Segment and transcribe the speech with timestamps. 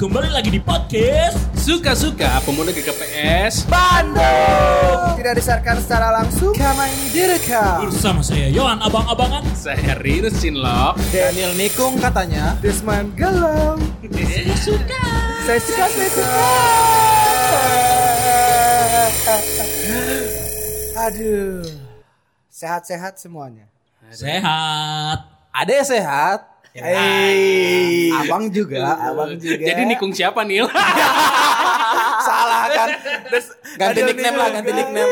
[0.00, 5.12] kembali lagi di podcast Suka-suka pemuda GKPS Bandung.
[5.20, 6.56] Tidak disiarkan secara langsung.
[6.56, 7.84] Karena ini direkam.
[7.84, 9.44] Bersama saya Yohan Abang-Abangan.
[9.52, 12.56] Saya Rinus Cinlok Daniel Nikung katanya.
[12.64, 13.76] Desman Galau
[14.08, 15.04] Saya suka.
[15.44, 16.48] Saya suka, saya suka.
[21.12, 21.60] Aduh.
[22.48, 23.68] Sehat-sehat semuanya.
[24.16, 25.28] Sehat.
[25.52, 29.58] Ada yang sehat Eh, abang juga, abang juga.
[29.58, 30.70] Jadi nikung siapa Nil?
[32.26, 32.88] salah kan?
[33.74, 35.10] Ganti nickname lah, ganti nickname.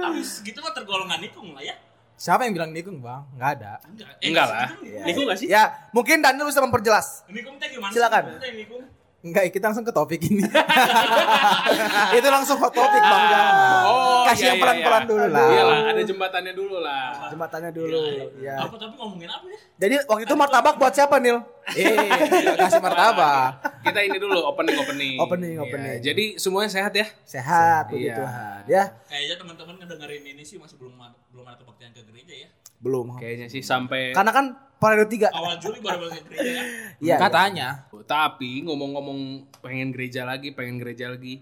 [0.00, 1.76] Tapi segitu mah tergolongan nikung lah ya.
[2.16, 3.20] Siapa yang bilang nikung bang?
[3.36, 3.72] Nggak ada.
[3.84, 4.68] Enggak, Enggak lah.
[5.08, 5.48] Nikung gak sih?
[5.48, 7.24] Ya, mungkin Daniel bisa memperjelas.
[7.28, 7.92] Nikung teh gimana?
[7.92, 8.24] Silakan.
[8.40, 8.84] Nikung.
[9.20, 10.40] Enggak, kita langsung ke topik ini.
[12.16, 13.22] Itu langsung hot topik bang.
[13.28, 13.82] Jangan.
[13.84, 15.08] Oh, Kasih iya, yang iya, pelan-pelan iya.
[15.08, 15.44] dulu lah.
[15.44, 17.04] Iya lah, ada jembatannya dulu lah.
[17.28, 18.00] Jembatannya dulu.
[18.40, 18.56] Ya.
[18.64, 19.58] Apa tapi ngomongin apa ya?
[19.76, 21.36] Jadi waktu itu martabak buat siapa, Nil?
[21.70, 22.08] Eh,
[22.64, 23.60] kasih martabak.
[23.84, 25.16] Kita ini dulu opening opening.
[25.20, 25.98] Opening, Iya, opening.
[26.00, 27.06] Jadi semuanya sehat ya?
[27.22, 28.16] Sehat, puji Iya.
[28.16, 28.60] Tuhan.
[28.66, 30.96] Ya, Kayaknya teman-teman ngedengerin ini sih masih belum
[31.28, 32.48] belum ada kebaktian ke gereja ya.
[32.80, 33.20] belum.
[33.20, 34.16] Kayaknya sih sampai.
[34.16, 34.46] Karena kan
[34.80, 35.28] periode 3.
[35.28, 36.66] Awal Juli baru balik gereja kan.
[37.04, 37.16] Iya.
[37.16, 37.68] Katanya.
[38.08, 41.40] Tapi ngomong-ngomong pengen gereja lagi, pengen gereja lagi.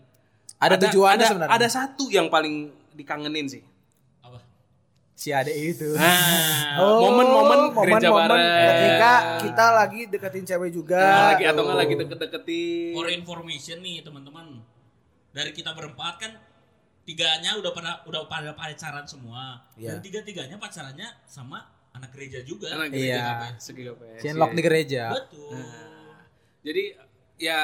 [0.58, 1.54] Ada, tujuannya ada, sebenarnya.
[1.54, 3.62] Ada satu yang paling dikangenin sih.
[4.22, 4.42] Apa?
[5.18, 5.98] si ade itu.
[5.98, 8.66] Nah, Oh, momen-momen gereja momen-momen bareng.
[8.70, 10.98] Ketika kita lagi deketin cewek juga.
[10.98, 12.92] Nah, lagi atau nggak lagi deket-deketin.
[12.94, 14.62] For information nih teman-teman.
[15.34, 16.32] Dari kita berempat kan
[17.02, 19.62] tiganya udah pada udah pada pacaran semua.
[19.74, 19.98] Iya.
[19.98, 22.66] Dan tiga-tiganya pacarannya sama anak gereja juga.
[22.72, 23.26] Anak gereja Iya.
[23.26, 23.66] KPS,
[24.22, 24.56] Cinlok iya.
[24.56, 25.04] di gereja.
[25.12, 25.58] Betul.
[26.62, 26.84] Jadi
[27.38, 27.60] ya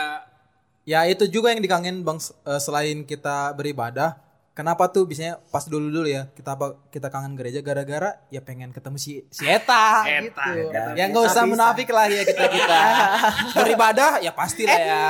[0.85, 4.21] Ya itu juga yang dikangen bang eh, selain kita beribadah.
[4.55, 8.71] Kenapa tuh biasanya pas dulu dulu ya kita apa kita kangen gereja gara-gara ya pengen
[8.71, 10.71] ketemu si si Eta, Eta, gitu.
[10.71, 10.95] Eta.
[10.95, 12.81] Ya nggak usah munafik lah ya kita kita
[13.59, 15.03] beribadah ya pasti lah ya.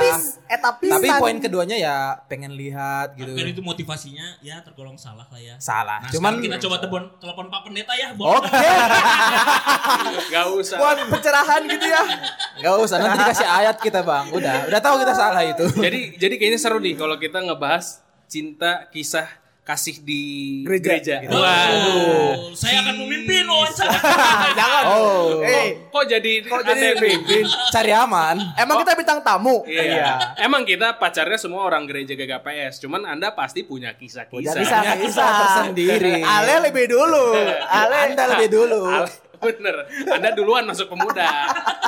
[0.49, 0.97] Eta pisan.
[0.97, 3.37] Tapi poin keduanya ya pengen lihat gitu.
[3.37, 5.61] Dan itu motivasinya ya tergolong salah lah ya.
[5.61, 6.01] Salah.
[6.01, 8.17] Nah, Cuman kita coba telepon telepon Pak Pendeta ya.
[8.17, 8.49] Oke,
[10.33, 10.77] nggak usah.
[10.81, 12.01] buat pencerahan gitu ya.
[12.65, 14.25] nggak usah nanti dikasih ayat kita bang.
[14.33, 15.69] Udah udah tahu kita salah itu.
[15.69, 19.27] Jadi jadi kayaknya seru nih kalau kita ngebahas cinta kisah
[19.65, 20.23] kasih di
[20.61, 20.85] Gereja.
[20.93, 21.15] gereja.
[21.25, 21.33] Gitu.
[21.33, 23.97] Waduh, saya akan memimpin wawancara.
[24.61, 24.83] Jangan.
[24.93, 25.41] Oh.
[25.41, 27.45] Eh, Kok jadi kok jadi aneh, pimpin?
[27.73, 28.37] Cari aman.
[28.61, 29.65] Emang kita bintang tamu.
[29.65, 30.37] Iya.
[30.37, 34.29] Emang kita pacarnya semua orang gereja GKPS, cuman Anda pasti punya kisah-kisah.
[34.29, 36.21] Punya kisah, Punya kisah tersendiri.
[36.21, 37.25] Ale lebih dulu.
[37.65, 38.81] Ale Anda lebih dulu.
[39.45, 39.75] Bener,
[40.13, 41.25] Anda duluan masuk pemuda.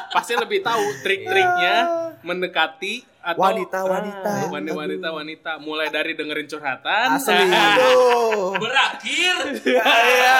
[0.09, 1.75] Pasti lebih tahu trik-triknya
[2.21, 4.31] mendekati atau Wanita-wanita.
[4.31, 7.07] Ah, wanita wanita mulai dari dengerin curhatan.
[7.15, 7.35] Asli.
[7.51, 8.55] Nah, Aduh.
[8.57, 9.35] Berakhir.
[10.07, 10.39] Iya.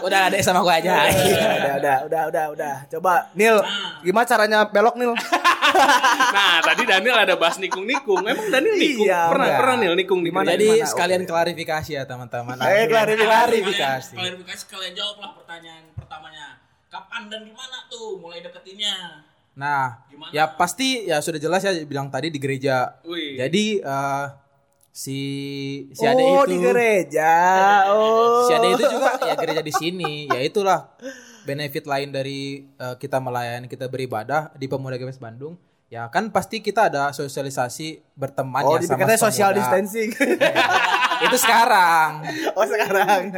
[0.00, 1.06] Udah ada sama gua aja.
[1.06, 2.74] udah, udah, udah, udah, udah.
[2.88, 3.58] Coba, Nil,
[4.02, 5.12] gimana caranya belok, Nil?
[6.36, 8.22] nah, tadi Daniel ada bahas nikung-nikung.
[8.22, 9.06] Emang Daniel nikung?
[9.06, 9.60] Iya, pernah enggak.
[9.60, 10.46] pernah Nil nikung di Gimana?
[10.48, 10.56] gereja?
[10.56, 10.88] Jadi Mana?
[10.88, 12.54] sekalian klarifikasi ya teman-teman.
[12.60, 13.26] Eh, klarifikasi.
[13.28, 14.12] Klarifikasi.
[14.14, 16.46] Kalian, klarifikasi kalian jawablah pertanyaan pertamanya.
[16.86, 19.26] Kapan dan di mana tuh mulai deketinnya?
[19.56, 20.30] Nah, Gimana?
[20.36, 23.00] ya pasti ya sudah jelas ya bilang tadi di gereja.
[23.02, 23.40] Wih.
[23.40, 24.24] Jadi eh,
[24.92, 25.20] si
[25.92, 27.32] si Ade oh, itu di gereja.
[27.92, 28.44] Oh.
[28.44, 30.28] si Ade itu juga ya gereja di sini.
[30.28, 30.92] Ya itulah
[31.42, 35.56] benefit lain dari eh, kita melayani kita beribadah di Pemuda GPS Bandung.
[35.86, 39.60] Ya kan pasti kita ada sosialisasi berteman Oh, ya sama social pemuda.
[39.62, 40.10] distancing.
[41.24, 42.10] itu sekarang.
[42.58, 43.32] oh, sekarang.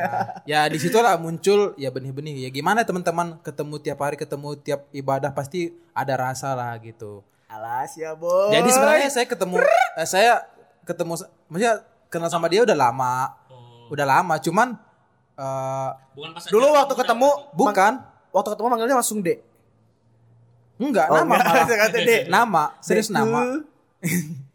[0.49, 2.49] ya di situlah muncul ya benih-benih.
[2.49, 7.23] Ya gimana teman-teman ketemu tiap hari ketemu tiap ibadah pasti ada rasa lah gitu.
[7.49, 8.53] Alas ya, Boy.
[8.53, 9.57] jadi sebenarnya saya ketemu
[9.97, 10.45] eh, saya
[10.85, 11.17] ketemu
[11.49, 11.81] maksudnya
[12.13, 13.33] kenal sama dia udah lama.
[13.89, 14.77] Udah lama cuman
[15.39, 17.93] eh, Bukan pas dulu waktu ketemu bukan.
[18.29, 19.41] waktu ketemu manggilnya langsung D.
[20.79, 22.29] enggak Oh, nama enggak, malah.
[22.37, 23.41] Nama serius nama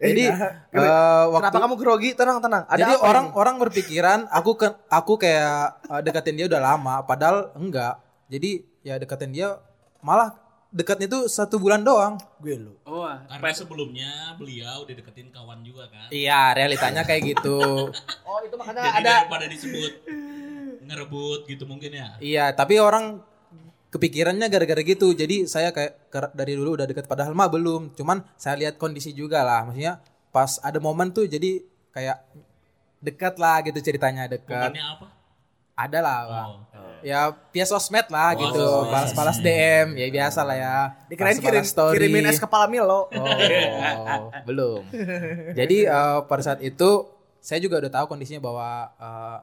[0.00, 2.10] jadi nah, eh, waktu Kenapa kamu grogi?
[2.16, 2.64] Tenang, tenang.
[2.64, 3.36] Ada jadi orang ini?
[3.36, 8.96] orang berpikiran aku ke aku kayak eh, deketin dia udah lama padahal enggak jadi ya
[8.96, 9.60] deketin dia
[10.00, 10.32] malah
[10.70, 12.78] dekatnya itu satu bulan doang gue lu.
[12.86, 16.06] Oh, Karena sebelumnya beliau dideketin kawan juga kan.
[16.08, 17.90] iya realitanya kayak gitu
[18.22, 19.92] Oh, itu makanya Jadi ada daripada disebut
[20.80, 22.08] ngerebut gitu mungkin ya.
[22.18, 23.18] Iya, tapi orang
[23.90, 25.12] kepikirannya gara-gara gitu.
[25.12, 27.92] Jadi saya kayak dari dulu udah deket padahal mah belum.
[27.98, 29.66] Cuman saya lihat kondisi juga lah.
[29.66, 29.98] Maksudnya
[30.30, 32.22] pas ada momen tuh jadi kayak
[33.02, 34.70] dekat lah gitu ceritanya dekat.
[34.70, 35.06] Bukannya apa?
[35.80, 36.52] Ada lah, Bang.
[36.76, 37.00] Oh.
[37.00, 38.66] Ya via sosmed lah Oh, gitu.
[38.92, 40.76] Balas-balas DM, ya biasa lah ya.
[41.08, 41.96] dikirain kirim story.
[41.96, 43.08] kirimin es kepala Milo.
[43.08, 44.84] Oh, belum.
[45.56, 47.08] Jadi eh, pada saat itu
[47.40, 49.36] saya juga udah tahu kondisinya bahwa eh,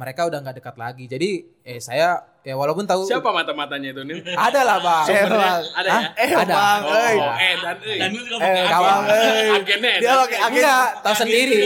[0.00, 1.04] mereka udah nggak dekat lagi.
[1.04, 1.30] Jadi
[1.60, 2.08] eh saya
[2.40, 4.16] ya walaupun tahu Siapa mata-matanya itu nih?
[4.32, 5.04] ada lah bang.
[5.12, 5.60] Emang.
[5.70, 6.00] Ada ya?
[6.16, 6.54] Eh, Ada.
[6.56, 7.16] Bang, Oh, euy.
[7.20, 7.98] eh dan eh.
[7.98, 9.12] Dan juga Eh, pakai kawan, agen.
[9.12, 9.48] euy.
[9.52, 10.52] Agennya Dia pakai agen.
[10.56, 11.60] Enggak, tahu sendiri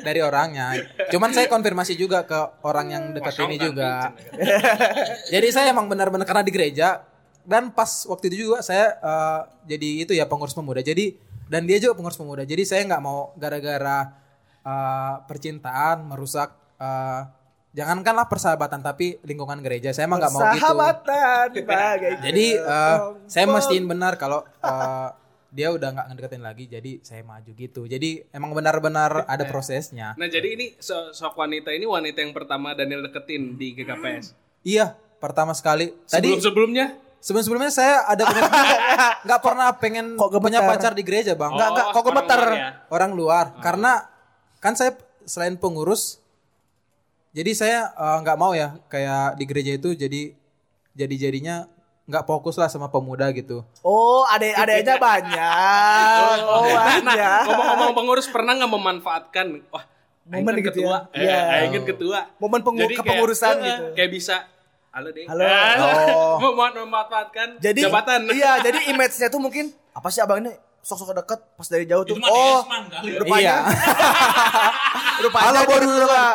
[0.00, 0.66] dari orangnya.
[1.10, 3.90] Cuman saya konfirmasi juga ke orang yang dekat ini kan, juga.
[5.26, 7.02] Jadi saya emang benar-benar karena di gereja
[7.42, 10.80] dan pas waktu itu juga saya eh, jadi itu ya pengurus pemuda.
[10.80, 12.42] Jadi dan dia juga pengurus pemuda.
[12.42, 14.06] Jadi saya nggak mau gara-gara
[14.62, 17.20] eh, percintaan merusak eh,
[17.76, 19.92] jangankanlah persahabatan tapi lingkungan gereja.
[19.92, 20.64] Saya emang nggak mau gitu.
[20.64, 25.08] Sahabatan bagai Jadi eh, saya mestiin benar kalau eh,
[25.52, 26.64] dia udah nggak ngedeketin lagi.
[26.72, 27.84] Jadi saya maju gitu.
[27.84, 30.16] Jadi emang benar-benar ada prosesnya.
[30.16, 34.32] Nah jadi ini so- sok wanita ini wanita yang pertama Daniel deketin di GKPS.
[34.64, 35.92] Iya, pertama sekali.
[36.08, 36.86] Tadi Sebelum sebelumnya
[37.16, 38.22] Sebelum-sebelumnya saya ada
[39.26, 41.58] nggak pernah pengen Kok punya pacar di gereja bang.
[41.58, 42.38] Nggak, nggak, kok orang gemetar?
[42.38, 42.70] luar ya?
[42.86, 43.44] Orang luar.
[43.58, 43.92] Karena
[44.62, 44.94] kan saya
[45.26, 46.22] selain pengurus,
[47.36, 50.32] jadi saya eh, nggak mau ya kayak di gereja itu jadi
[50.90, 51.68] jadi jadinya
[52.06, 53.66] nggak fokus lah sama pemuda gitu.
[53.82, 56.36] Oh, adek-adeknya banyak.
[56.40, 57.40] Oh, Nah, banyak.
[57.44, 59.84] ngomong-ngomong pengurus pernah nggak memanfaatkan wah
[60.24, 61.10] Momen kan gitu ketua, ya?
[61.12, 61.38] eh, Iya.
[61.52, 62.18] Aing kan ketua.
[62.36, 63.82] Momen pengu- Jadi kayak, kepengurusan eh, gitu.
[63.94, 64.36] Kayak bisa,
[64.90, 65.26] halo deh.
[65.26, 65.44] Halo.
[65.44, 66.36] Oh.
[66.56, 68.20] mem- memanfaatkan Jadi jabatan.
[68.32, 70.50] Iya, jadi image-nya tuh mungkin apa sih abang ini
[70.80, 72.14] sok-sok deket pas dari jauh tuh.
[72.14, 73.18] Itu Oh, kali.
[73.18, 73.42] rupanya.
[73.42, 73.56] Iya.
[75.26, 76.34] rupanya Halo, Pak.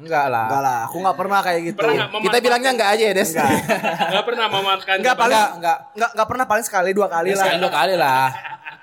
[0.00, 0.46] Enggak lah.
[0.48, 1.78] Enggak lah, aku nggak pernah kayak gitu.
[1.78, 3.30] Pernah nggak Kita bilangnya enggak aja ya Des.
[3.30, 3.50] Enggak.
[4.12, 5.78] nggak pernah memanfaatkan Enggak paling Enggak, enggak.
[5.94, 7.44] enggak enggak pernah paling sekali dua kali lah.
[7.44, 8.26] Sekali dua kali lah.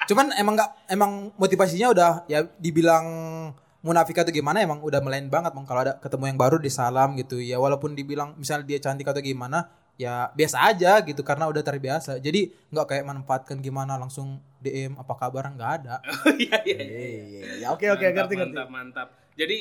[0.07, 3.05] Cuman emang nggak emang motivasinya udah ya dibilang
[3.85, 7.39] munafik atau gimana emang udah melain banget bang kalau ada ketemu yang baru disalam gitu
[7.39, 12.21] ya walaupun dibilang misalnya dia cantik atau gimana ya biasa aja gitu karena udah terbiasa
[12.21, 15.95] jadi nggak kayak manfaatkan gimana langsung DM apa kabar nggak ada
[16.41, 16.77] Iya iya.
[16.83, 16.97] iya.
[17.25, 18.53] Iya, ya oke oke ngerti ngerti.
[18.53, 19.07] mantap, mantap.
[19.37, 19.57] Jadi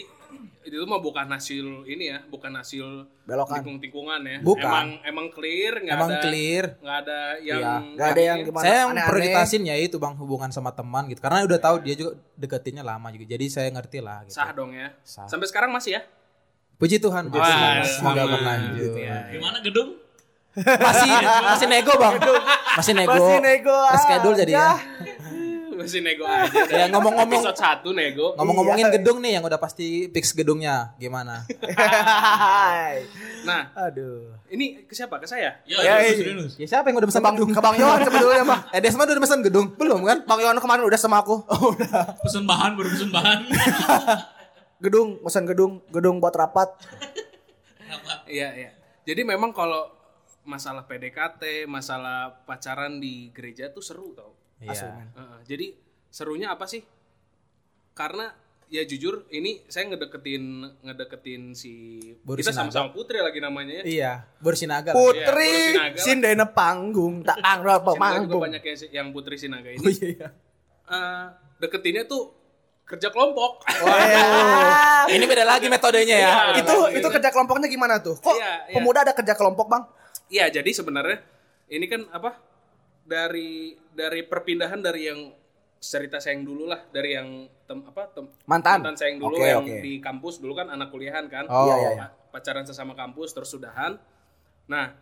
[0.66, 3.62] itu mah bukan hasil ini ya, bukan hasil Belokan.
[3.62, 4.38] tikung-tikungan ya.
[4.42, 4.66] Bukan.
[4.66, 7.74] Emang emang clear, nggak emang ada clear nggak ada yang Iya.
[7.86, 11.46] Enggak ada yang gimana saya yang prioritasin ya itu bang hubungan sama teman gitu karena
[11.46, 14.34] udah tahu dia juga deketinnya lama juga jadi saya ngerti lah gitu.
[14.34, 14.90] sah dong ya.
[15.06, 15.30] Sah.
[15.30, 16.02] Sampai sekarang masih ya?
[16.76, 17.84] puji Tuhan puji Wah, Tuhan.
[17.86, 18.32] semoga aman.
[18.34, 19.16] berlanjut Ya.
[19.30, 19.90] Gimana gedung?
[20.56, 21.12] masih
[21.46, 22.14] masih nego bang
[22.74, 24.40] masih nego Masih nego schedule aja.
[24.40, 24.70] jadi ya
[25.80, 26.48] Masih nego aja.
[26.66, 28.32] Ya, ngomong-ngomong- episode 1 nego.
[28.34, 28.94] ngomong-ngomongin Iya.
[28.96, 31.44] gedung nih yang udah pasti fix gedungnya gimana.
[33.42, 34.34] Nah, Aduh.
[34.48, 35.16] ini ke siapa?
[35.16, 35.60] Ke saya?
[35.62, 36.18] Ya, Ya, iya.
[36.26, 36.56] Yunus.
[36.56, 38.60] ya siapa yang udah pesan Ke Bang, gedung ke Bang Yon sebetulnya mah.
[38.68, 41.42] eh Desma udah pesan gedung belum kan Bang Yon kemarin udah sama aku.
[41.52, 43.38] oh udah Pesen bahan baru pesen bahan.
[44.76, 46.68] Gedung, pesan gedung, gedung buat rapat.
[48.26, 48.70] Iya, iya.
[49.02, 49.88] Jadi memang kalau
[50.42, 54.34] masalah PDKT, masalah pacaran di gereja tuh seru tau.
[54.58, 55.04] Asli, iya.
[55.12, 55.66] Heeh, jadi
[56.08, 56.80] serunya apa sih?
[57.92, 58.32] Karena
[58.66, 60.42] ya jujur ini saya ngedeketin
[60.82, 61.72] ngedeketin si
[62.20, 62.72] Boris kita Sinaga.
[62.72, 63.84] sama-sama Putri lagi namanya ya.
[63.84, 64.90] iya bersinaga.
[64.90, 66.02] Putri Sinaga lah.
[66.02, 68.42] Sindena panggung, tak angro apa Sinaga juga panggung.
[68.42, 69.78] banyak yang, yang Putri Sinaga ini.
[69.78, 70.28] oh iya iya.
[70.86, 71.24] eh,
[71.58, 72.34] deketinnya tuh
[72.82, 73.66] kerja kelompok.
[73.66, 74.24] Oh, iya.
[75.10, 76.62] ini beda lagi metodenya ya Iya.
[76.62, 78.14] itu itu kerja kelompoknya gimana tuh?
[78.16, 78.74] Kok Iya, iya.
[78.74, 79.84] pemuda ada kerja kelompok, Bang?
[80.26, 81.22] Iya, jadi sebenarnya
[81.68, 82.34] ini kan apa?
[83.06, 85.20] Dari dari perpindahan dari yang
[85.78, 88.82] cerita saya yang dulu lah, dari yang tem, apa tem, Mantan.
[88.98, 89.78] saya yang dulu Oke, yang oke.
[89.78, 91.46] di kampus dulu kan anak kuliahan kan.
[91.46, 91.70] Oh.
[91.70, 92.06] Iya, iya, iya.
[92.34, 93.94] Pacaran sesama kampus terus sudahan.
[94.66, 94.98] Nah,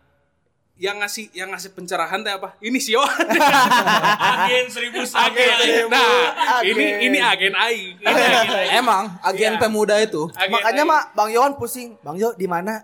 [0.75, 2.53] yang ngasih yang ngasih pencerahan teh apa?
[2.59, 5.87] Ini sih Agen seribu agen.
[5.87, 6.75] Nah, Agen.
[6.75, 7.95] ini ini agen aing.
[8.03, 8.71] Aing.
[8.83, 9.61] emang agen Iya.
[9.61, 11.95] pemuda itu Agen Makanya mah Bang Yon pusing.
[12.03, 12.83] Bang Yo di mana?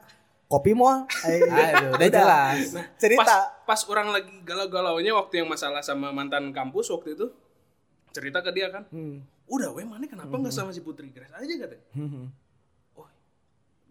[0.52, 0.76] Kopi
[1.24, 2.76] Aduh, udah jelas.
[3.00, 3.24] Cerita.
[3.24, 3.32] pas
[3.64, 7.32] pas orang lagi galau-galaunya waktu yang masalah sama mantan kampus waktu itu
[8.12, 8.84] cerita ke dia kan.
[8.92, 9.24] Hmm.
[9.52, 11.84] udah weh mana kenapa nggak sama si Putri Grace aja katanya.
[12.96, 13.08] Oh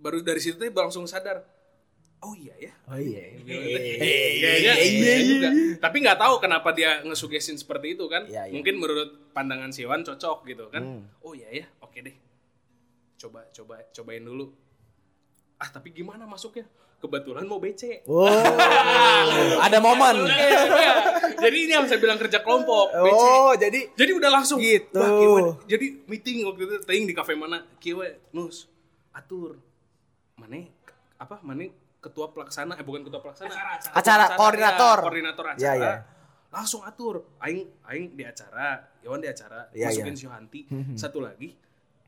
[0.00, 1.44] baru dari situ tuh langsung sadar.
[2.20, 2.72] Oh iya ya.
[2.88, 3.32] Oh iya.
[3.44, 5.48] kayaknya iya juga.
[5.80, 8.28] Tapi nggak tahu kenapa dia ngesugesin seperti itu kan.
[8.28, 8.52] Iya, iya.
[8.56, 11.04] mungkin menurut pandangan si Wan cocok gitu kan.
[11.24, 12.16] Oh iya ya oke deh.
[13.16, 14.69] Coba coba cobain dulu
[15.60, 16.64] ah tapi gimana masuknya
[16.96, 18.24] kebetulan mau BC Oh.
[19.64, 20.92] ada momen Iya.
[21.36, 22.92] Jadi ini yang saya bilang kerja kelompok.
[22.92, 23.12] BC.
[23.16, 25.00] Oh, jadi Jadi udah langsung Gitu.
[25.64, 27.64] Jadi meeting waktu itu ting di kafe mana?
[27.76, 28.68] Kieu we, nus
[29.10, 29.56] atur.
[30.36, 30.68] Mane
[31.16, 31.40] apa?
[31.40, 33.52] Mane ketua pelaksana eh bukan ketua pelaksana.
[33.92, 34.96] Acara, koordinator.
[34.96, 35.60] ya, koordinator acara.
[35.60, 35.94] Iya, iya.
[36.50, 37.24] Langsung atur.
[37.40, 40.20] Aing aing di acara, Iwan di acara, Iya, masukin iya.
[40.20, 40.60] si Yohanti.
[40.92, 41.56] Satu lagi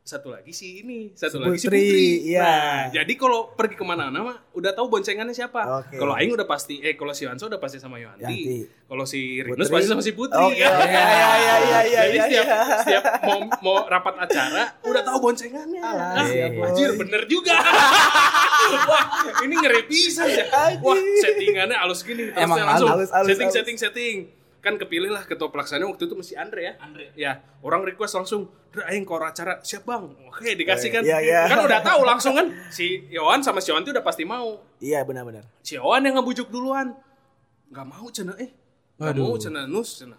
[0.02, 2.06] satu lagi si ini, satu Si lagi si Putri, Putri.
[2.28, 2.42] iya.
[2.42, 5.62] Nah, jadi kalau pergi ke mana-mana mah udah tahu boncengannya siapa.
[5.78, 5.94] Oke.
[5.94, 8.18] Kalau Aing udah pasti, eh kalau si Wanso udah pasti sama Yanti.
[8.18, 8.66] Yohanti.
[8.82, 9.72] Kalau si Rinus Putri.
[9.72, 10.42] pasti sama si Putri.
[10.42, 10.74] Oke, kan?
[10.74, 12.60] oke, iya, iya, iya, iya, Jadi iya, setiap, iya.
[12.76, 15.80] setiap mau, mau rapat acara udah tahu boncengannya.
[15.80, 16.66] Alah, Ah, boy.
[16.66, 17.54] anjir bener juga.
[18.90, 19.04] Wah,
[19.40, 20.44] ini ngeri pisan ya.
[20.78, 22.26] Wah, settingannya halus gini.
[22.26, 23.54] Terus Emang langsung halus, halus, setting, halus.
[23.54, 24.16] setting, setting.
[24.62, 26.74] Kan kepilih lah ketua pelaksana waktu itu mesti Andre ya.
[26.78, 27.04] Andre.
[27.18, 27.32] Ya,
[27.66, 31.02] orang request langsung, "Dra, aing kor acara siap bang." Oke, dikasih kan.
[31.02, 31.40] Iya, iya.
[31.50, 34.62] Kan udah tahu langsung kan si Yohan sama si Yohan tuh udah pasti mau.
[34.78, 35.42] Iya benar-benar.
[35.66, 36.94] Si Yohan yang ngebujuk duluan.
[37.74, 38.54] Nggak mau cina eh.
[39.02, 40.14] Nggak mau cina nus cina.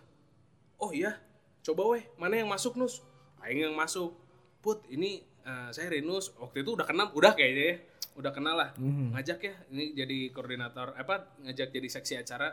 [0.75, 1.15] Oh iya,
[1.63, 2.99] coba weh, mana yang masuk nus?
[3.39, 4.11] Aing yang masuk.
[4.59, 6.35] Put, ini eh, saya Rinus.
[6.35, 7.75] Waktu itu udah kenal, udah kayaknya ya.
[8.19, 8.75] Udah kenal lah.
[8.75, 11.31] Ngajak ya, ini jadi koordinator apa?
[11.47, 12.51] Ngajak jadi seksi acara.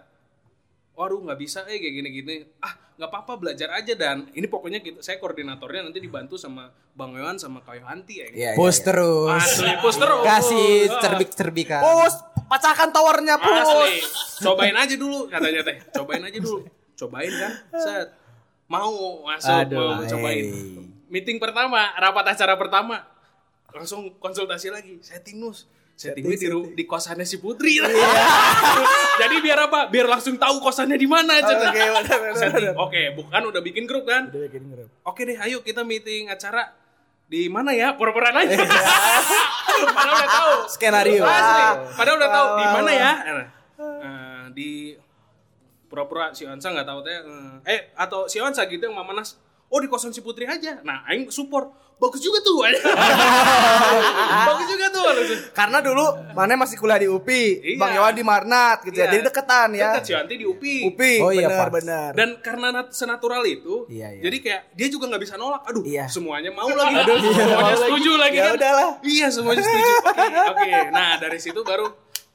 [1.01, 2.45] Waduh nggak bisa eh kayak gini-gini.
[2.61, 7.17] Ah nggak apa-apa belajar aja dan ini pokoknya kita, saya koordinatornya nanti dibantu sama Bang
[7.17, 8.27] Yohan sama Kak Yohanti ya.
[8.29, 9.33] Iya, Push terus.
[9.33, 10.21] Asli push terus.
[10.21, 11.01] Kasih Ah.
[11.01, 11.81] cerbik-cerbikan.
[11.81, 12.15] Pus,
[12.45, 13.65] pecahkan towernya, Pus.
[13.65, 13.97] Asli.
[14.45, 15.81] Cobain aja dulu katanya teh.
[15.89, 16.69] Cobain aja dulu.
[16.93, 17.53] Cobain kan.
[17.81, 18.09] Set.
[18.69, 20.45] Mau masuk Aduh, mau cobain.
[20.45, 20.85] hey.
[21.09, 23.09] Meeting pertama, rapat acara pertama.
[23.73, 25.01] Langsung konsultasi lagi.
[25.01, 25.65] Setting nus.
[26.01, 27.77] Settingnya di, ru- di kosannya si Putri.
[29.21, 29.85] Jadi biar apa?
[29.87, 31.37] Biar langsung tahu kosannya di mana.
[31.39, 31.61] Cen.
[31.61, 31.83] Oke,
[32.33, 32.73] Setting.
[32.73, 34.33] Oke, bukan udah bikin grup kan?
[34.33, 34.89] Udah bikin grup.
[35.03, 36.73] Oke deh, ayo kita meeting acara
[37.27, 37.93] di mana ya?
[37.93, 38.49] Pura-pura aja.
[39.91, 40.53] Padahal udah tahu.
[40.69, 41.21] Skenario.
[41.21, 41.63] Asli.
[41.95, 43.13] Padahal udah tahu di mana ya?
[43.21, 44.71] Eh, di
[45.85, 47.13] pura-pura si Onsa nggak tahu teh.
[47.13, 47.23] eh,
[47.69, 49.37] Eh atau si Onsa gitu yang Mamanas.
[49.71, 50.83] Oh di kosan si Putri aja.
[50.83, 51.71] Nah, aing support.
[51.97, 52.65] Bagus juga tuh.
[54.49, 55.05] Bagus juga tuh.
[55.53, 57.79] Karena dulu mana masih kuliah di UPI, Iya.
[57.79, 59.05] Bang Yawan di Marnat gitu ya.
[59.05, 59.13] Iya.
[59.13, 59.91] Jadi deketan ya.
[59.93, 60.77] Dekat si Anti di UPI.
[60.89, 62.11] UPI, Oh iya, benar benar.
[62.13, 64.23] Dan karena nat- senatural itu, Iya, iya.
[64.23, 65.63] jadi kayak dia juga nggak bisa nolak.
[65.65, 66.09] Aduh, Iya.
[66.09, 66.97] semuanya mau lagi.
[67.21, 68.55] semuanya setuju lagi Ya kan.
[68.57, 68.91] udahlah.
[69.03, 69.93] Iya, semuanya setuju.
[70.11, 70.71] Oke, oke.
[70.91, 71.87] Nah, dari situ baru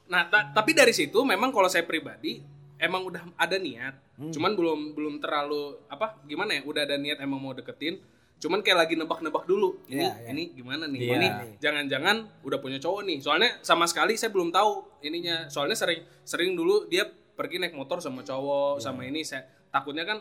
[0.05, 2.37] Nah, ta- tapi dari situ memang kalau saya pribadi
[2.77, 3.95] emang udah ada niat.
[4.15, 4.31] Hmm.
[4.31, 6.61] Cuman belum belum terlalu apa gimana ya?
[6.63, 7.99] Udah ada niat emang mau deketin.
[8.35, 9.79] Cuman kayak lagi nebak-nebak dulu.
[9.87, 10.27] Ini Iya, iya.
[10.29, 10.99] ini gimana nih?
[11.01, 11.13] Iya.
[11.15, 11.27] Ini
[11.57, 13.17] jangan-jangan udah punya cowok nih.
[13.19, 15.47] Soalnya sama sekali saya belum tahu ininya.
[15.47, 18.83] Soalnya sering sering dulu dia pergi naik motor sama cowok Iya.
[18.83, 20.19] sama ini saya takutnya kan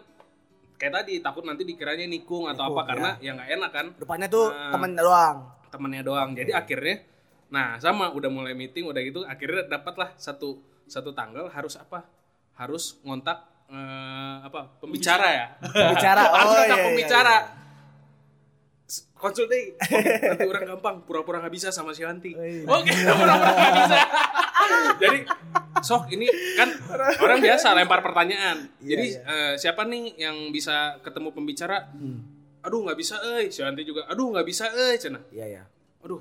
[0.75, 4.27] kayak tadi takut nanti dikiranya nikung atau Nikung, apa karena ya nggak enak kan Depannya
[4.27, 4.73] tuh Nah.
[4.75, 5.37] temen doang.
[5.71, 6.31] temennya doang.
[6.35, 6.97] Jadi akhirnya
[7.51, 12.03] nah sama udah mulai meeting udah gitu akhirnya dapatlah satu satu tanggal harus apa?
[12.55, 14.79] Harus ngontak eh, apa?
[14.79, 15.47] Pembicara ya.
[15.61, 16.23] Pembicara.
[16.29, 17.37] harus Oh, ngontak iya, iya, pembicara.
[17.37, 17.63] iya.
[19.25, 19.73] Deh.
[19.81, 22.37] Nanti orang gampang pura-pura nggak bisa sama si Hanti.
[22.37, 22.63] Oh, iya.
[22.63, 23.97] Oke, pura-pura nggak bisa.
[24.95, 25.19] Jadi
[25.81, 26.69] sok ini kan
[27.19, 28.69] orang biasa lempar pertanyaan.
[28.79, 29.21] Iya, Jadi iya.
[29.25, 31.89] eh, siapa nih yang bisa ketemu pembicara?
[31.91, 32.21] Hmm.
[32.61, 33.49] Aduh nggak bisa, eh.
[33.49, 34.05] Si Hanti juga.
[34.07, 34.97] Aduh nggak bisa, eh.
[34.97, 35.63] Cina Iya ya.
[36.05, 36.21] aduh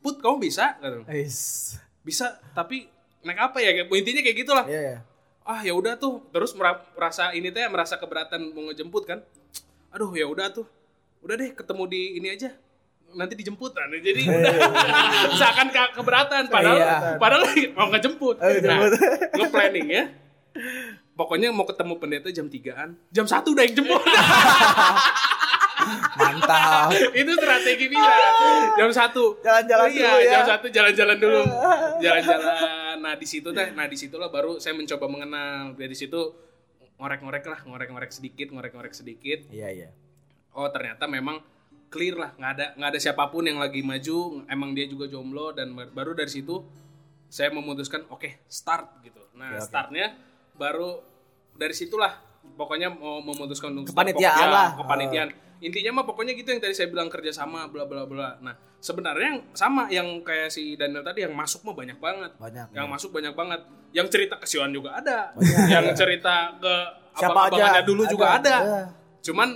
[0.00, 1.76] put kamu bisa Kata, Ais.
[2.00, 2.88] bisa tapi
[3.22, 4.98] naik apa ya intinya kayak gitulah Iya ya.
[5.44, 6.22] Ah ya udah tuh.
[6.28, 9.18] Terus mera- merasa ini teh merasa keberatan mau ngejemput kan?
[9.90, 10.66] Aduh ya udah tuh.
[11.20, 12.50] Udah deh ketemu di ini aja.
[13.12, 13.70] Nanti dijemput.
[13.70, 14.54] Nah, jadi udah.
[15.32, 16.48] Seakan ke- keberatan.
[16.48, 16.96] Padahal Iya.
[17.16, 18.36] padahal mau ngejemput.
[18.36, 18.76] Oh, nah
[19.30, 20.04] nge planning ya.
[21.12, 24.00] Pokoknya mau ketemu pendeta jam 3an jam satu udah yang jemput.
[26.12, 26.94] Mantap.
[27.12, 28.12] itu strategi bisa
[28.76, 29.34] jam satu.
[29.40, 30.32] Jalan-jalan iya, dulu ya.
[30.32, 31.42] jam satu jalan-jalan dulu.
[31.98, 32.46] Jalan-jalan
[33.02, 36.32] nah di situ teh nah di situlah baru saya mencoba mengenal dari situ
[36.96, 39.88] ngorek-ngorek lah ngorek-ngorek sedikit ngorek-ngorek sedikit Iya iya.
[40.54, 41.42] oh ternyata memang
[41.90, 45.50] clear lah nggak ada nggak ada siapa pun yang lagi maju emang dia juga jomblo
[45.50, 46.62] dan bar- baru dari situ
[47.26, 49.66] saya memutuskan oke start gitu nah oke.
[49.66, 50.14] startnya
[50.54, 51.02] baru
[51.58, 52.16] dari situlah
[52.56, 53.92] pokoknya mau memutuskan untuk.
[53.94, 54.70] Kepanitiaan lah.
[54.76, 55.30] kepanitiaan
[55.62, 58.36] intinya mah pokoknya gitu yang tadi saya bilang kerja sama bla bla bla.
[58.38, 62.30] Nah sebenarnya yang sama yang kayak si Daniel tadi yang masuk mah banyak banget.
[62.36, 62.66] Banyak.
[62.72, 63.60] yang masuk banyak banget.
[63.92, 65.30] Yang cerita ke Sion juga ada.
[65.72, 66.74] Yang cerita ke
[67.12, 67.84] Siapa abang-abangannya aja?
[67.84, 68.82] dulu juga ada Ada.
[69.20, 69.48] cuman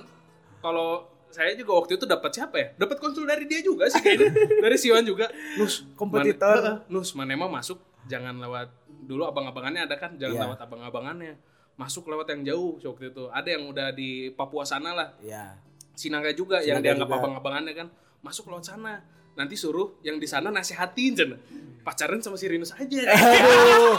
[0.59, 2.69] kalau saya juga waktu itu dapat siapa ya?
[2.77, 4.31] Dapat konsul dari dia juga sih kayaknya.
[4.65, 5.29] Dari Sion juga.
[5.57, 6.85] Nus Kompetitor.
[6.87, 7.13] nus.
[7.13, 8.69] Mana emang masuk jangan lewat
[9.03, 10.15] dulu abang-abangannya ada kan?
[10.15, 10.45] Jangan Iya.
[10.47, 11.35] lewat abang-abangannya.
[11.77, 13.25] Masuk lewat yang jauh waktu itu.
[13.29, 15.09] Ada yang udah di Papua sana lah.
[15.19, 15.61] Iya.
[15.97, 17.89] Sinangga juga yang Sinangga dianggap abang-abangannya kan
[18.21, 19.01] masuk lewat sana
[19.33, 21.33] nanti suruh yang di sana nasihatin Jen.
[21.81, 23.95] pacaran sama si Rinus aja Aduh.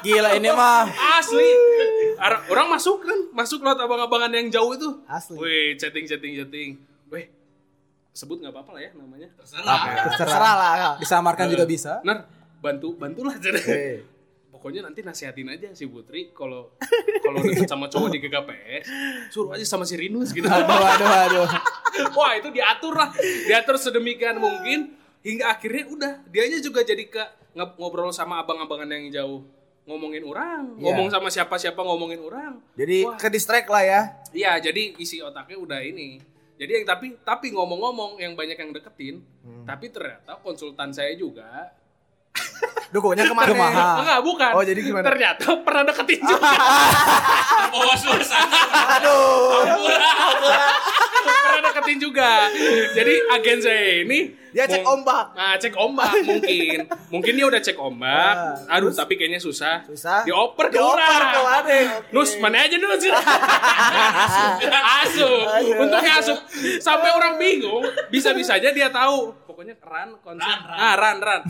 [0.00, 0.86] Gila ini mah.
[1.18, 1.48] asli
[2.16, 5.34] Ar- orang masuk kan masuk lewat abang-abangan yang jauh itu Asli.
[5.36, 6.70] wih chatting chatting chatting
[7.08, 7.26] weh
[8.10, 9.80] sebut nggak apa-apa lah ya namanya Terserah.
[10.14, 10.72] Terserah lah.
[10.96, 11.98] Disamarkan juga bisa.
[12.00, 12.24] nar
[12.62, 13.58] bantu bantulah Jen.
[14.64, 16.72] Pokoknya nanti nasihatin aja si Putri kalau
[17.20, 18.84] kalau deket sama cowok di GKPS
[19.28, 21.48] suruh aja sama si Rinus gitu Aduh, aduh, aduh.
[22.16, 23.12] Wah itu diatur lah,
[23.44, 27.20] diatur sedemikian mungkin hingga akhirnya udah dianya juga jadi ke
[27.52, 29.44] ngobrol sama abang-abangan yang jauh
[29.84, 30.80] ngomongin orang, Iya.
[30.80, 32.56] ngomong sama siapa-siapa ngomongin orang.
[32.72, 33.20] Jadi Wah.
[33.20, 34.00] ke distract lah ya.
[34.32, 36.24] Iya, jadi isi otaknya udah ini.
[36.56, 39.68] Jadi yang tapi tapi ngomong-ngomong yang banyak yang deketin, Hmm.
[39.68, 41.68] tapi ternyata konsultan saya juga
[42.94, 43.50] Dukunnya ke mana?
[43.50, 43.88] Kemaha.
[44.06, 44.50] enggak bukan.
[44.54, 45.02] Oh, jadi gimana?
[45.02, 46.50] Ternyata pernah deketin juga.
[47.74, 48.60] Bawa suasana.
[49.02, 49.66] Aduh.
[51.42, 52.46] pernah deketin juga.
[52.94, 55.34] Jadi agen saya ini Dia cek ombak.
[55.34, 56.78] Nah, cek ombak mungkin.
[57.10, 58.34] Mungkin dia udah cek ombak.
[58.70, 59.82] Ah, Aduh, tapi kayaknya susah.
[59.82, 60.22] Susah.
[60.22, 61.34] Dioper ke Dioper orang.
[61.34, 61.78] ke mana?
[62.14, 63.02] Nus, mana aja Nus?
[65.02, 65.42] asup.
[65.74, 66.38] Untungnya asup.
[66.78, 67.82] Sampai orang bingung,
[68.14, 69.34] bisa-bisanya dia tahu.
[69.42, 70.46] Pokoknya ran konser.
[70.46, 70.78] Ran, ran.
[70.78, 71.40] Ah, ran, ran.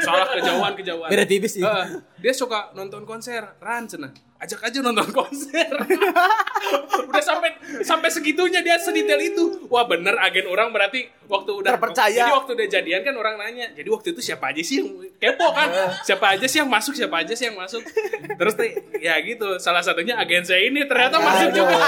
[0.00, 1.08] Salah kejauhan, kejauhan.
[1.12, 1.62] Beda tipis sih.
[1.62, 1.86] Heeh.
[2.20, 4.12] dia suka nonton konser, ran cenah.
[4.40, 5.68] Ajak aja nonton konser.
[7.12, 9.68] udah sampai sampai segitunya dia sedetail itu.
[9.68, 12.08] Wah, bener agen orang berarti waktu udah Terpercaya.
[12.08, 13.68] Jadi waktu udah jadian kan orang nanya.
[13.70, 15.68] Jadi waktu itu siapa aja sih yang kepo kan?
[16.00, 17.84] siapa aja sih yang masuk, siapa aja sih yang masuk.
[18.32, 19.60] Terus teh, ya gitu.
[19.60, 21.76] Salah satunya agen saya ini ternyata masuk juga.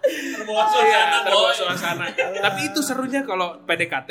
[0.00, 1.16] Terbawa Iya, suasana.
[1.22, 1.54] terbawa boy.
[1.54, 2.04] suasana.
[2.40, 4.10] Tapi itu serunya kalau PDKT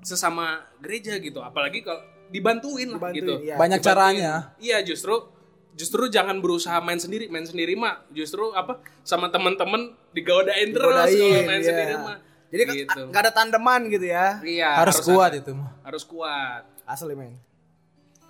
[0.00, 2.00] sesama gereja gitu, apalagi kalau
[2.30, 3.34] dibantuin, lah Dibantuin, gitu.
[3.42, 3.56] iya.
[3.58, 3.98] Banyak Dibantuin.
[4.16, 4.32] caranya.
[4.56, 5.33] Iya, justru
[5.74, 11.46] justru jangan berusaha main sendiri, main sendiri mah justru apa sama teman-teman digodain terus kalau
[11.46, 11.66] main iya.
[11.66, 12.18] sendiri mah.
[12.54, 13.00] Jadi ke- gitu.
[13.10, 14.38] nggak ada tandeman gitu ya.
[14.40, 15.42] Iya, harus kuat ada.
[15.42, 15.70] itu mah.
[15.82, 16.62] Harus kuat.
[16.86, 17.34] Asli men.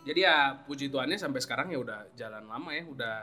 [0.04, 3.14] Jadi ya puji Tuhannya sampai sekarang ya udah jalan lama ya, udah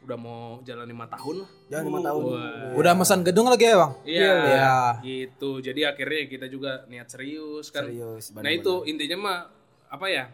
[0.00, 1.50] udah mau jalan lima tahun lah.
[1.68, 2.22] Jangan lima tahun.
[2.24, 2.72] Wah.
[2.78, 3.92] Udah mesan gedung lagi ya bang?
[4.06, 4.76] Iya, Iya.
[5.04, 5.50] gitu.
[5.60, 7.84] Jadi akhirnya kita juga niat serius kan.
[7.84, 9.38] Serius, Nah itu intinya mah
[9.90, 10.24] apa ya?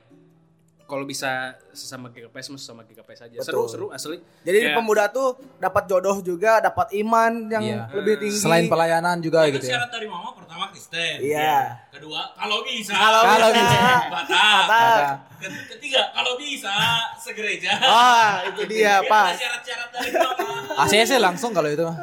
[0.86, 1.30] Kalau bisa
[1.70, 3.36] sesama GKPS mah sesama GKPS aja.
[3.40, 4.22] Seru seru asli.
[4.40, 7.82] Jadi Kayak- pemuda tuh dapat jodoh juga, dapat iman yang Iya.
[7.92, 8.38] lebih tinggi.
[8.38, 9.72] Selain pelayanan juga Itu gitu ya.
[9.76, 11.18] syarat dari mama pertama Kristen.
[11.20, 11.90] Iya.
[11.90, 12.94] Kedua, kalau bisa.
[12.94, 13.82] Kalau bisa.
[14.06, 14.62] Batak.
[14.62, 15.14] Batak.
[15.36, 16.74] Ke- Ketiga, kalau bisa
[17.16, 17.70] segereja.
[17.78, 19.28] Ah, itu dia, Pak.
[19.34, 20.86] Syarat-syarat dari mama.
[20.86, 21.98] ACC langsung kalau itu mah.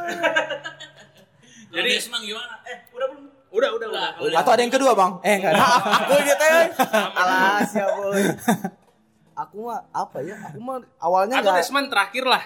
[1.71, 2.59] Jadi Desmond gimana?
[2.63, 3.22] Eh, udah belum?
[3.53, 4.09] Udah udah udah.
[4.17, 4.37] Udah.
[4.41, 5.11] Atau ada yang kedua bang?
[5.21, 5.61] Eh enggak ada.
[6.01, 6.61] Aku gitu ya.
[7.13, 8.23] Alas ya boy.
[9.45, 10.35] Aku mah apa ya?
[10.49, 11.61] Aku mah awalnya enggak.
[11.61, 12.43] Desmond terakhir lah.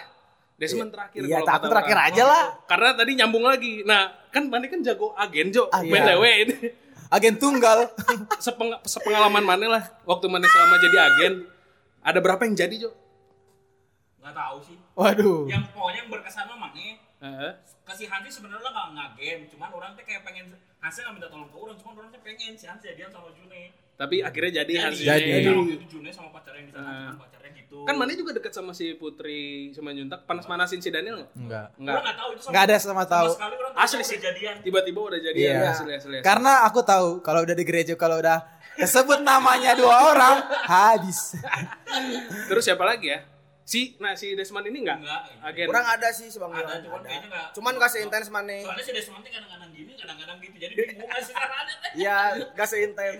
[0.59, 1.21] Desmond terakhir.
[1.23, 2.11] Iya, kalau aku kata terakhir orang.
[2.11, 2.43] aja lah.
[2.67, 3.73] Karena tadi nyambung lagi.
[3.87, 5.71] Nah, kan Mane kan jago agen Jo.
[5.71, 5.95] Ah, iya.
[5.95, 6.55] BTW ini.
[7.07, 7.87] Agen tunggal.
[8.43, 11.33] Sepeng- sepengalaman Mane lah waktu Mane selama jadi agen.
[12.03, 12.91] Ada berapa yang jadi Jo?
[14.19, 14.75] Nggak tahu sih.
[14.91, 15.47] Waduh.
[15.47, 16.99] Yang pokoknya yang berkesan mah Mange.
[17.23, 17.51] Heeh.
[17.87, 21.57] Kasih Hansi sebenarnya nggak ngagen, cuman orang teh kayak pengen Hansi nggak minta tolong ke
[21.57, 23.73] orang, cuman orang teh pengen si Hansi jadian sama June.
[23.97, 25.41] Tapi akhirnya jadi Hans Jadi.
[25.41, 25.49] Jadi
[25.85, 26.93] June sama pacarnya di sana, Ah.
[27.09, 27.77] cuman pacarnya gitu.
[27.81, 30.23] Kan Mane juga deket sama si Putri Simanjuntak.
[30.23, 31.31] Panas-manasin si Daniel nggak?
[31.35, 31.67] Enggak.
[31.75, 31.93] Enggak.
[31.93, 32.51] Orang nggak tahu itu sama.
[32.53, 33.27] Nggak ada sama tahu.
[33.33, 34.13] sekali orang Asli tahu sih.
[34.13, 34.55] udah jadian.
[34.61, 35.57] Tiba-tiba udah jadi Iya.
[35.67, 35.93] asli asli.
[35.97, 36.17] asli.
[36.21, 38.37] Karena aku tahu kalau udah di gereja kalau udah
[38.75, 41.33] kesebut namanya dua orang habis.
[42.47, 43.19] Terus siapa lagi ya?
[43.67, 45.03] Si, nah si Desmond ini enggak?
[45.03, 45.21] Enggak.
[45.43, 45.67] Agen.
[45.67, 47.47] Kurang ada sih si Bang Ada, cuman kayaknya nggak.
[47.51, 48.55] Cuman gak seintens mana.
[48.63, 50.55] Soalnya si Desmond kadang-kadang gini, kadang-kadang gitu.
[50.55, 51.91] Jadi bingung caranya teh.
[51.99, 52.17] Iya,
[52.55, 53.19] gak seintens.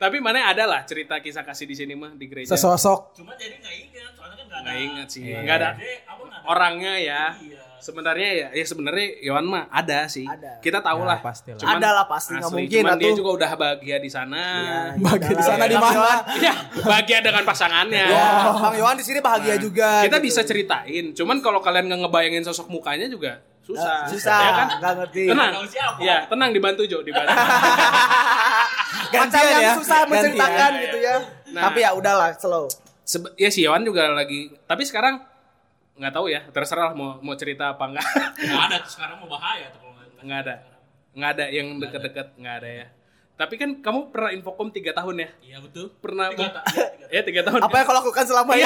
[0.00, 2.56] Tapi mana ada lah cerita kisah kasih di sini mah di gereja.
[2.56, 3.12] Sesosok.
[3.12, 4.64] Cuma jadi nggak ingat, soalnya kan nggak ada.
[4.64, 5.22] Nggak ingat sih.
[5.28, 5.38] Iya.
[5.44, 6.48] Nggak ada Jadi, apa nggak ada?
[6.48, 7.22] orangnya ya.
[7.36, 7.63] Iya.
[7.78, 10.24] Sebenarnya ya, ya sebenarnya Yohan mah ada sih.
[10.24, 10.58] Ada.
[10.58, 11.18] Kita tahu Ya, lah.
[11.20, 11.58] pastilah.
[11.60, 12.32] Cuman Ada lah, pasti.
[12.32, 14.42] Nggak asli, mungkin Cuman dia juga udah bahagia di sana.
[14.96, 16.16] Bagi di sana di Bang mana?
[16.34, 18.06] Iya, bahagia dengan pasangannya.
[18.06, 20.02] Ya, Bang Yohan di sini bahagia juga.
[20.02, 20.26] Kita gitu.
[20.26, 21.04] bisa ceritain.
[21.12, 24.04] Cuman kalau kalian nggak ngebayangin sosok mukanya juga susah.
[24.06, 24.66] Susah, Ya kan?
[24.76, 25.22] nggak ngerti.
[25.28, 25.52] Tenang.
[25.98, 27.32] Ya, tenang dibantu Jo, dibantu.
[29.04, 29.72] Macam Gantian yang ya.
[29.74, 30.10] susah Gantian.
[30.10, 31.16] menceritakan gitu ya.
[31.52, 31.62] Nah.
[31.64, 32.66] Tapi ya udahlah, slow.
[33.04, 35.20] Sebe- ya si Yohan juga lagi tapi sekarang
[35.94, 39.66] nggak tahu ya terserah mau mau cerita apa enggak Nggak ada tuh sekarang mau bahaya
[39.68, 40.54] tuh kalau nggak- nggak ada
[41.14, 42.86] nggak ada yang deket-deket nggak ada ya
[43.34, 45.90] tapi kan kamu pernah infokom tiga tahun ya Iya betul.
[45.98, 48.62] pernah Tiga ta- iya, tiga ya tiga tahun Apa yang kau lakukan selama ini?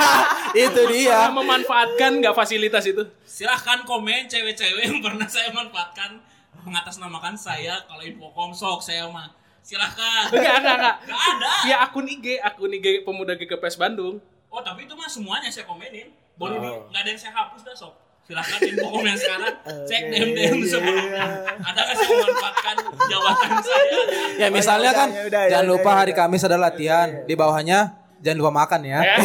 [0.64, 1.12] Itu dia.
[1.14, 6.24] pernah memanfaatkan nggak fasilitas itu Silahkan komen cewek-cewek yang pernah saya manfaatkan
[6.58, 9.28] mengatasnamakan saya kalau infocom sok saya mah.
[9.60, 10.28] Silahkan.
[10.30, 11.52] enggak enggak enggak Nggak ada.
[11.64, 16.08] ya akun IG akun IG pemuda GKPS Bandung Oh tapi itu mah semuanya saya komenin.
[16.38, 16.62] Boleh Oh.
[16.62, 17.94] di, nggak ada yang saya hapus dah sok.
[18.22, 19.54] Silahkan infocom yang sekarang
[19.88, 20.94] cek Oke, DM DM iya, semua.
[20.94, 21.24] iya.
[21.58, 22.76] Ada nggak saya memanfaatkan
[23.08, 23.98] jabatan saya?
[24.36, 26.12] Ya misalnya udah, kan ya udah, jangan udah, lupa ya hari.
[26.12, 27.08] Kamis ada latihan.
[27.24, 27.78] Di bawahnya
[28.20, 29.00] jangan lupa makan ya.
[29.08, 29.16] ya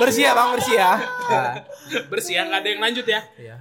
[0.00, 0.92] Bersih ya Bang, bersih ya.
[1.28, 1.52] Nah,
[2.08, 3.56] bersih ya nggak ada yang lanjut ya iya.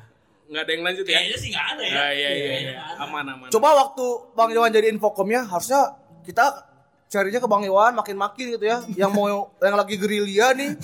[0.45, 1.93] nggak ada yang lanjut ya Kayaknya sih nggak ada ya.
[1.93, 2.81] ya iya iya iya.
[3.01, 6.68] aman aman Coba waktu Bang Yohan jadi infocomnya harusnya kita
[7.09, 8.85] carinya ke Bang Yohan makin-makin gitu ya.
[8.93, 9.25] Yang mau
[9.65, 10.77] yang lagi gerilya nih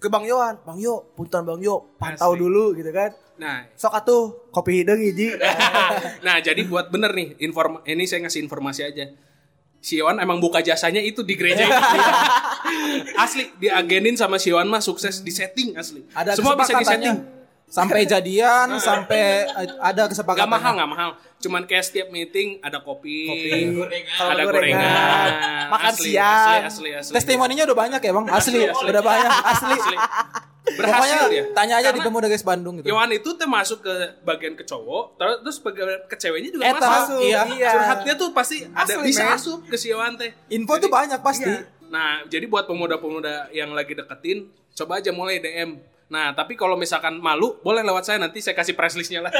[0.00, 0.56] ke Bang Yohan.
[0.64, 2.40] Bang Yo, punten Bang Yo, pantau Asli.
[2.40, 3.12] dulu gitu kan.
[3.38, 5.30] Nah, Sok atuh kopi hidung hiji.
[6.26, 9.06] nah jadi buat bener nih inform ini saya ngasih informasi aja.
[9.78, 11.62] Si Iwan emang buka jasanya itu di gereja
[13.22, 16.02] asli diagenin sama si Iwan mah sukses di setting asli.
[16.18, 17.37] Ada Semua bisa di setting.
[17.68, 20.48] Sampai jadian, sampai eh, ada Gak kesepakatan.
[20.48, 21.10] mahal nggak mahal.
[21.38, 23.28] Cuman kayak setiap meeting ada kopi,
[24.10, 25.28] Kalau ada gorengan, gorengan,
[25.70, 26.64] makan asli, siang.
[26.64, 27.12] asli, asli, asli.
[27.14, 28.86] Testimoninya udah banyak ya bang, asli, asli.
[28.88, 29.74] udah banyak, asli.
[29.74, 29.96] Asli.
[30.68, 31.44] Pokoknya Berhasil dia.
[31.54, 32.86] tanya aja di Karena pemuda guys Bandung gitu.
[32.86, 37.20] Iwan itu termasuk ke bagian ke cowok, terus bagian ke ceweknya juga Eta, masuk.
[37.22, 37.40] iya.
[37.46, 37.70] Iya.
[37.72, 39.32] Curhatnya tuh pasti ada Asli, bisa men.
[39.34, 40.28] asup ke si Iwan teh.
[40.50, 41.48] Info tuh banyak pasti.
[41.48, 41.64] Iya.
[41.88, 45.80] Nah, jadi buat pemuda-pemuda yang lagi deketin, coba aja mulai DM.
[46.08, 49.32] Nah, tapi kalau misalkan malu, boleh lewat saya nanti saya kasih press listnya lah.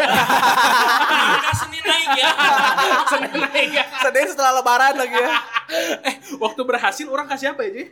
[1.56, 2.28] Senin naik ya.
[3.12, 3.84] Senin naik ya.
[3.98, 5.32] Sedih setelah lebaran lagi ya.
[6.04, 7.84] eh, waktu berhasil orang kasih apa ya, Ji?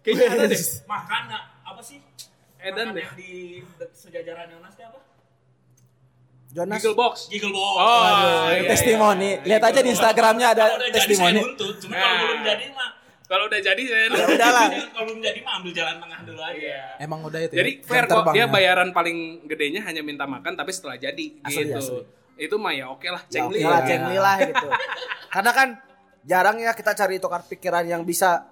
[0.00, 0.60] Kayaknya ada deh.
[0.86, 1.22] Makan
[1.64, 1.98] apa sih?
[2.56, 3.02] Edan Makan deh.
[3.02, 3.32] yang di
[3.90, 5.00] sejajaran Yonas itu apa?
[6.50, 6.78] Jonas.
[6.78, 7.14] Giggle box.
[7.26, 7.74] Giggle box.
[7.76, 8.02] Oh,
[8.48, 9.30] iya, testimoni.
[9.40, 11.34] Lihat aja di Instagramnya ada Kalau udah jadi testimoni.
[11.34, 11.74] saya nuntut.
[11.78, 12.18] Cuma kalau Nah.
[12.20, 12.88] belum jadi mah
[13.30, 14.66] Kalau udah jadi saya Ya udahlah.
[14.90, 16.58] kalau belum jadi mah ambil jalan tengah dulu aja.
[16.58, 16.82] Iya.
[16.98, 17.54] Emang udah itu.
[17.54, 18.46] Jadi ya, fair jam kok dia terbangnya.
[18.50, 21.78] bayaran paling gedenya hanya minta makan tapi setelah jadi Asli, gitu.
[21.78, 22.02] asli.
[22.36, 23.62] Itu mah ya oke lah, Ya, cengli.
[23.62, 24.66] lah, cengli lah gitu.
[25.30, 25.68] Karena kan
[26.20, 28.50] jarang ya kita cari tukar pikiran yang bisa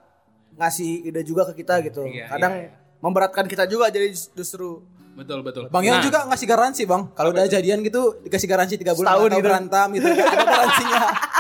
[0.55, 2.07] ngasih ide juga ke kita gitu.
[2.07, 2.99] Iya, Kadang iya, iya.
[3.01, 5.67] memberatkan kita juga jadi justru Betul, betul.
[5.67, 7.11] Bang Yon Nah, juga ngasih garansi bang.
[7.11, 9.47] Kalau udah jadian gitu dikasih garansi tiga bulan Setahun atau gitu.
[9.51, 10.07] berantem gitu.
[10.07, 11.01] Ada garansinya.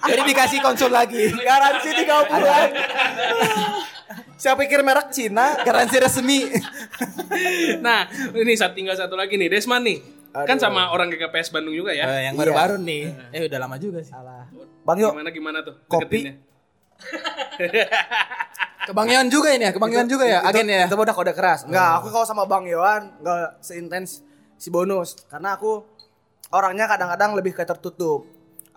[0.00, 1.28] Jadi dikasih konsul lagi.
[1.34, 2.68] garansi tiga bulan.
[4.34, 5.60] Siapa pikir merek Cina?
[5.60, 6.48] Garansi resmi.
[7.78, 10.00] Nah, ini saat tinggal satu lagi nih, Desman nih.
[10.30, 10.62] Kan Aduh.
[10.62, 12.06] sama orang GKPS Bandung juga ya.
[12.06, 12.40] Eh, yang Iya.
[12.40, 13.02] baru-baru nih.
[13.28, 14.14] Eh udah lama juga sih.
[14.14, 14.46] Salah.
[14.80, 15.74] Bang Yo, Gimana gimana tuh?
[15.84, 16.30] Kopi.
[18.80, 20.88] Ke Bang Yon juga ini ya, ke Bang Yon juga ya, agen ya.
[20.88, 21.68] Itu udah kode keras.
[21.68, 24.24] Enggak, aku kalau sama Bang Yohan enggak seintens
[24.56, 25.84] si bonus karena aku
[26.50, 28.24] orangnya kadang-kadang lebih kayak tertutup.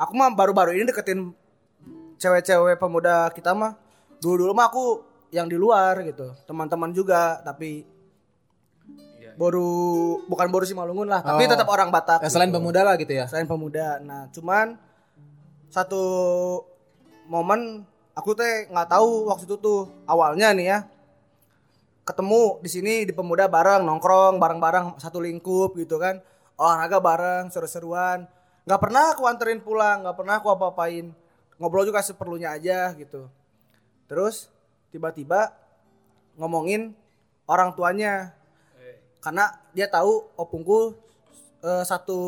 [0.03, 1.31] Aku mah baru-baru ini deketin
[2.19, 3.79] cewek-cewek pemuda kita mah
[4.19, 4.85] dulu-dulu mah aku
[5.31, 6.35] yang di luar gitu.
[6.43, 7.87] Teman-teman juga tapi
[9.33, 9.73] baru
[10.29, 11.49] bukan baru si Malungun lah, tapi Oh.
[11.49, 12.21] tetap orang Batak.
[12.21, 12.61] Ya, selain gitu.
[12.61, 13.25] pemuda lah gitu ya.
[13.25, 13.97] selain pemuda.
[13.97, 14.77] Nah, cuman
[15.73, 16.03] satu
[17.25, 17.81] momen
[18.13, 20.79] aku teh nggak tahu waktu itu tuh awalnya nih ya
[22.05, 26.21] ketemu di sini di pemuda bareng nongkrong bareng-bareng satu lingkup gitu kan
[26.59, 28.29] olahraga bareng seru-seruan
[28.63, 31.11] nggak pernah aku anterin pulang nggak pernah aku apa-apain
[31.59, 33.27] ngobrol juga seperlunya aja gitu
[34.07, 34.47] terus
[34.91, 35.51] tiba-tiba
[36.39, 36.95] ngomongin
[37.47, 38.33] orang tuanya
[39.23, 40.99] karena dia tahu opungku
[41.63, 42.19] eh, satu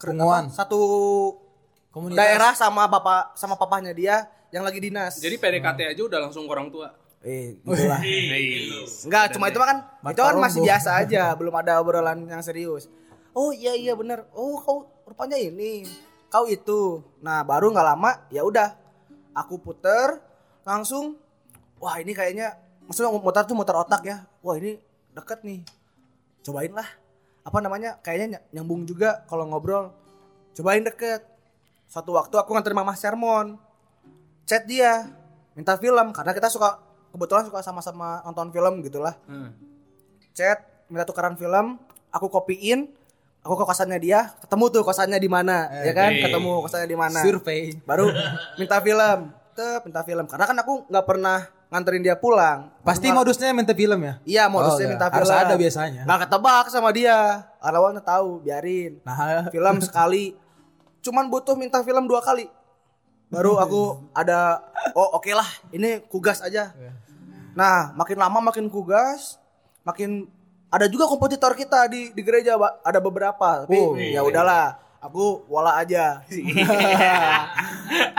[0.00, 0.80] apa, satu
[1.92, 2.16] Komunitas.
[2.16, 5.20] daerah sama bapak sama papahnya dia yang lagi dinas.
[5.20, 6.88] Jadi PDKT aja udah langsung ke orang tua.
[7.20, 8.00] eh gitulah.
[9.04, 9.78] Enggak, cuma itu mah kan
[10.14, 12.88] itu kan masih biasa aja, belum ada obrolan yang serius.
[13.36, 14.24] Oh iya iya bener.
[14.32, 15.88] Oh kau rupanya ini,
[16.28, 17.00] kau itu.
[17.20, 18.76] Nah baru nggak lama ya udah,
[19.32, 20.20] aku puter
[20.62, 21.16] langsung.
[21.78, 24.26] Wah ini kayaknya, maksudnya muter tuh muter otak ya.
[24.42, 24.76] Wah ini
[25.14, 25.62] deket nih,
[26.42, 26.88] cobain lah.
[27.42, 27.96] Apa namanya?
[28.02, 29.94] Kayaknya ny- nyambung juga kalau ngobrol.
[30.52, 31.22] Cobain deket.
[31.88, 33.56] Suatu waktu aku nganterin mama sermon,
[34.44, 35.08] chat dia,
[35.56, 36.76] minta film karena kita suka
[37.08, 39.50] kebetulan suka sama-sama nonton film gitulah Hmm.
[40.30, 41.80] chat minta tukeran film
[42.12, 42.92] aku kopiin
[43.40, 46.10] aku ke kosannya dia ketemu tuh kosannya di mana ya kan?
[46.10, 46.22] Eh.
[46.22, 47.18] ketemu kosannya di mana.
[47.20, 47.76] Survei.
[47.82, 48.10] baru
[48.56, 49.18] minta film.
[49.52, 50.24] Tep minta film.
[50.24, 52.70] Karena kan aku nggak pernah nganterin dia pulang.
[52.80, 54.14] Pasti Nggak- modusnya minta film ya.
[54.24, 54.92] iya modusnya Oh, iya.
[54.94, 55.18] minta film.
[55.20, 56.02] Harus ada biasanya.
[56.04, 57.18] nggak ketebak sama dia.
[57.58, 59.02] Awalnya tahu biarin.
[59.02, 60.32] Nah, film sekali.
[60.98, 62.46] Cuman butuh minta film dua kali.
[63.28, 66.72] Baru aku ada oh oke lah ini kugas aja.
[67.52, 69.36] Nah makin lama makin kugas
[69.82, 70.24] makin
[70.68, 72.82] ada juga kompetitor kita di di gereja Pak.
[72.82, 76.18] ada beberapa tapi Oh, ya udahlah aku wala aja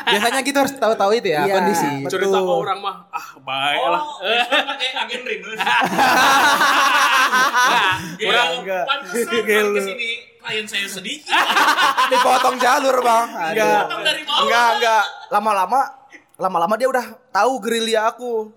[0.04, 1.54] biasanya kita harus tahu-tahu itu ya Iya.
[1.54, 1.88] kondisi.
[2.02, 2.12] Betul.
[2.16, 4.02] Cerita ke orang mah, ah baik lah.
[4.02, 4.16] Oh,
[4.66, 5.60] pakai agen Rinus.
[8.18, 8.84] Kurang Gila, enggak.
[8.86, 9.70] pantesan Gila.
[9.70, 10.10] ke sini
[10.40, 11.30] klien saya sedikit.
[12.12, 13.28] Dipotong jalur bang.
[13.54, 13.82] enggak
[14.40, 15.80] enggak enggak lama-lama
[16.36, 18.48] lama-lama dia udah tahu gerilya aku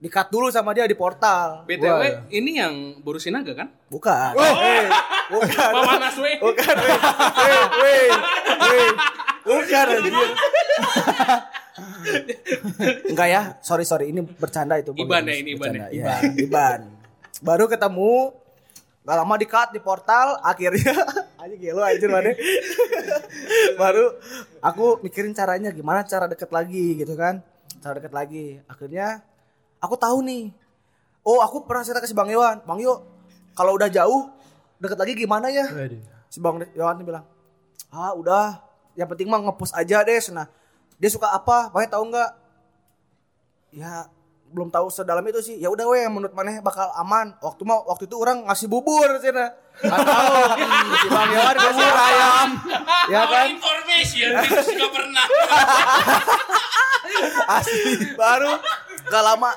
[0.00, 2.24] dikat dulu sama dia di portal BTW, Wah.
[2.32, 3.68] ini yang Boru Sinaga kan?
[3.92, 4.88] bukan Eh,
[5.28, 6.40] bukan Mama Naswe.
[6.40, 6.98] Bukan, weh.
[7.84, 8.08] Weh,
[8.64, 8.90] weh.
[9.44, 10.12] Bukan anjir.
[13.12, 14.96] Enggak ya, sorry sorry ini bercanda itu.
[14.96, 15.86] Iban ya, ini Iban ya.
[15.92, 16.88] iya, Iban.
[17.44, 18.40] Baru ketemu
[19.00, 20.92] Gak lama di cut di portal akhirnya
[21.40, 22.36] aja gelo anjir mana
[23.80, 24.12] baru
[24.60, 27.40] aku mikirin caranya gimana cara deket lagi gitu kan
[27.80, 29.24] cara deket lagi akhirnya
[29.80, 30.52] aku tahu nih.
[31.24, 33.04] Oh aku pernah cerita ke si bang Iwan bang Yo
[33.52, 34.32] kalau udah jauh
[34.80, 35.66] deket lagi gimana ya?
[36.28, 37.24] Si bang Iwan bilang
[37.90, 38.60] ah udah.
[38.94, 40.46] Yang penting mah ngepost aja deh nah
[41.00, 41.72] dia suka apa?
[41.72, 42.30] Banyak tahu nggak?
[43.72, 44.06] Ya
[44.50, 45.56] belum tahu sedalam itu sih.
[45.56, 47.32] Ya udah weh menurut maneh bakal aman.
[47.40, 49.48] Waktu mau waktu itu orang ngasih bubur sih nah
[49.80, 50.34] tahu.
[51.00, 52.48] Si bang Iwan ngasih ayam.
[53.08, 53.46] Ya kan?
[53.56, 54.30] information?
[54.44, 55.26] Itu juga pernah.
[57.58, 58.52] asli baru
[59.08, 59.50] gak lama.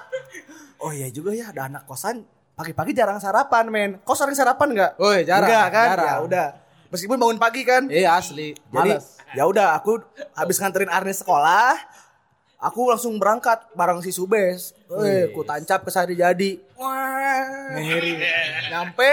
[0.84, 2.24] Oh iya juga ya ada anak kosan.
[2.54, 3.92] Pagi-pagi jarang sarapan men.
[4.06, 4.92] Kau sering sarapan nggak?
[5.02, 5.88] Woi, jarang, Enggak kan?
[5.98, 6.06] Jarang.
[6.06, 6.48] ya udah.
[6.94, 7.90] Meskipun bangun pagi kan.
[7.90, 8.54] Iya asli.
[8.54, 9.18] jadi Males.
[9.34, 9.98] ya udah aku
[10.38, 11.74] habis nganterin Arnes sekolah
[12.64, 14.78] aku langsung berangkat bareng si Subes.
[14.88, 16.62] Wih, ku tancap ke Sari Jadi.
[16.78, 17.74] Wah.
[18.70, 19.12] Nyampe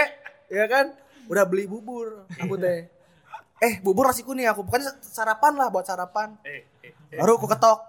[0.53, 0.93] ya kan?
[1.25, 2.85] Udah beli bubur aku teh.
[3.57, 4.61] Eh bubur nasi kuning aku.
[4.61, 6.37] Bukan sarapan lah buat sarapan.
[7.09, 7.79] Baru aku ketok.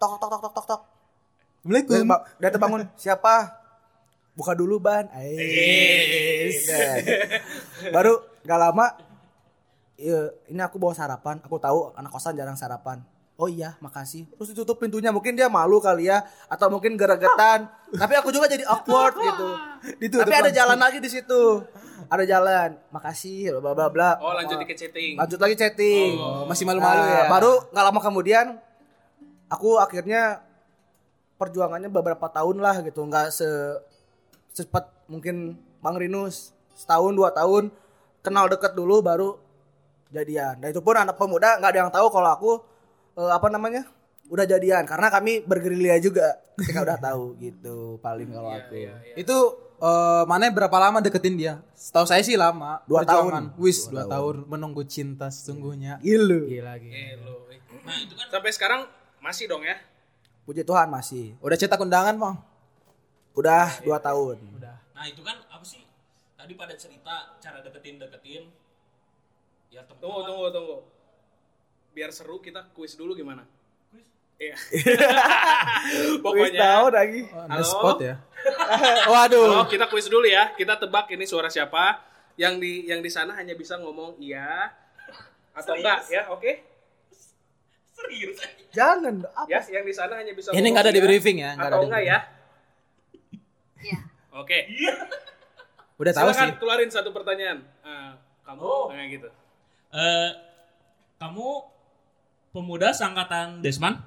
[0.00, 0.82] Tok tok tok tok tok tok
[1.64, 1.96] Assalamualaikum.
[1.96, 3.34] Udah, ba- udah terbangun siapa?
[4.36, 5.08] Buka dulu ban.
[5.16, 6.68] Ais.
[6.68, 7.00] Dan
[7.88, 8.92] Baru gak lama
[9.96, 11.40] iya, ini aku bawa sarapan.
[11.40, 13.00] Aku tahu anak kosan jarang sarapan.
[13.40, 14.28] Oh iya, makasih.
[14.36, 15.08] Terus ditutup pintunya.
[15.08, 16.20] Mungkin dia malu kali ya
[16.52, 17.64] atau mungkin geregetan.
[17.96, 19.48] Tapi aku juga jadi awkward gitu.
[20.04, 21.64] Ditutup Tapi ada jalan lagi di situ.
[22.12, 22.76] Ada jalan.
[22.92, 24.20] Makasih, bla bla bla.
[24.20, 25.16] Oh lanjut dikit chatting.
[25.16, 26.12] Lanjut lagi chatting.
[26.20, 27.32] Oh, masih malu-malu Nah, ya.
[27.32, 28.46] Baru nggak lama kemudian
[29.48, 30.44] aku akhirnya
[31.44, 33.48] perjuangannya beberapa tahun lah gitu, nggak se
[34.54, 37.68] cepat mungkin Bang Rinus setahun dua tahun
[38.24, 39.36] kenal deket dulu baru
[40.08, 40.58] jadian.
[40.62, 42.50] Dan itu pun anak pemuda nggak ada yang tahu kalau aku
[43.20, 43.84] eh, apa namanya
[44.32, 48.72] udah jadian karena kami bergerilya juga ketika udah tahu gitu paling kalau aku.
[49.18, 49.36] Itu
[49.82, 51.54] eh, mana berapa lama deketin dia?
[51.76, 52.80] Setahu saya sih lama.
[52.88, 53.52] Dua Perjuangan.
[53.52, 53.60] tahun.
[53.60, 54.48] Wis, dua, tahun.
[54.48, 56.00] menunggu cinta sesungguhnya.
[56.00, 56.48] Gilu.
[56.48, 56.96] Gila gila.
[57.20, 57.60] Lo, eh.
[57.84, 58.80] Nah, itu kan Sampai sekarang
[59.20, 59.76] masih dong ya?
[60.44, 61.32] Puji Tuhan masih.
[61.40, 62.36] Udah cetak undangan, Bang?
[63.32, 64.36] Udah dua tahun.
[64.60, 64.76] Udah.
[64.92, 65.80] Nah itu kan apa sih?
[66.36, 68.52] Tadi pada cerita cara deketin deketin.
[69.72, 70.76] Ya temen Tunggu, tunggu, tunggu.
[71.96, 73.48] Biar seru kita kuis dulu gimana?
[73.88, 74.04] Kuis.
[74.36, 74.54] Iya.
[76.24, 76.60] Pokoknya.
[76.60, 77.20] tahu lagi.
[77.32, 77.64] Oh, Halo?
[77.64, 78.14] spot ya.
[79.16, 79.64] Waduh.
[79.64, 80.52] Oh, kita kuis dulu ya.
[80.52, 82.04] Kita tebak ini suara siapa.
[82.36, 84.74] Yang di yang di sana hanya bisa ngomong iya
[85.54, 86.73] atau enggak ya, oke?
[88.04, 88.36] Serius.
[88.70, 91.50] Jangan apa Ya, yang di sana hanya bisa Ini nggak ada di iya briefing ya,
[91.54, 92.18] nggak ada atau enggak ya?
[93.80, 93.98] Iya.
[94.34, 94.58] Oke.
[95.94, 96.56] Udah tahu Silakan sih.
[96.58, 97.58] keluarin satu pertanyaan.
[97.80, 98.12] Eh,
[98.42, 98.90] kamu Oh.
[98.90, 99.28] kayak gitu.
[99.90, 100.30] Eh,
[101.16, 101.48] kamu
[102.50, 104.02] pemuda sangkatan Desman?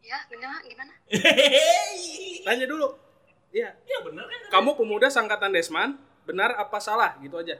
[0.00, 0.62] Ya, gimana?
[0.62, 0.92] Gimana?
[2.44, 2.94] Tanya dulu.
[3.50, 3.74] Iya.
[3.74, 4.40] Ya bener kan?
[4.52, 7.16] Kamu pemuda sangkatan Desman, benar apa salah?
[7.18, 7.56] Gitu aja.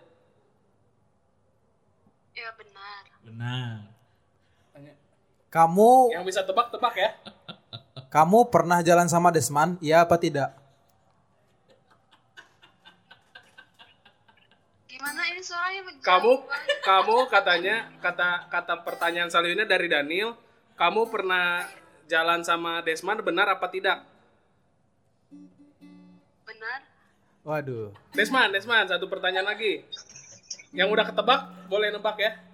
[2.33, 3.16] Ya benar.
[3.37, 3.85] Benar.
[5.53, 7.11] Kamu Yang bisa tebak-tebak ya.
[8.09, 9.77] kamu pernah jalan sama Desman?
[9.85, 10.57] Iya apa tidak?
[14.89, 16.33] Gimana ini suaranya Kamu
[16.81, 20.33] kamu katanya kata kata pertanyaan selanjutnya dari Daniel,
[20.81, 21.69] kamu pernah
[22.09, 24.01] jalan sama Desman benar apa tidak?
[26.41, 26.81] benar?
[27.45, 27.93] Waduh.
[28.17, 29.85] Desman, Desman, satu pertanyaan lagi.
[30.73, 32.46] Yang udah ketebak boleh nebak ya.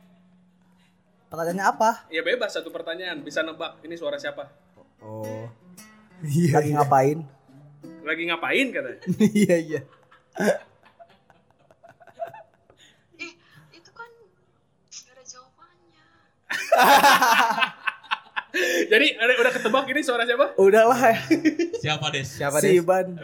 [1.32, 1.90] Pertanyaannya apa?
[2.12, 3.80] Ya bebas satu pertanyaan, bisa nebak.
[3.80, 4.52] Ini suara siapa?
[5.00, 5.48] Oh,
[6.20, 6.60] Iya.
[6.60, 7.18] lagi ngapain?
[8.04, 9.00] Lagi ngapain katanya?
[9.32, 9.80] Iya iya.
[13.16, 13.32] Ih,
[13.72, 14.10] itu kan
[15.08, 16.04] ada jawabannya.
[18.92, 20.52] Jadi ada- udah ketebak ini suara siapa?
[20.54, 21.16] Udahlah ya.
[21.80, 22.28] Siapa Des?
[22.28, 22.84] Siapa si Des?
[22.84, 23.16] Iban.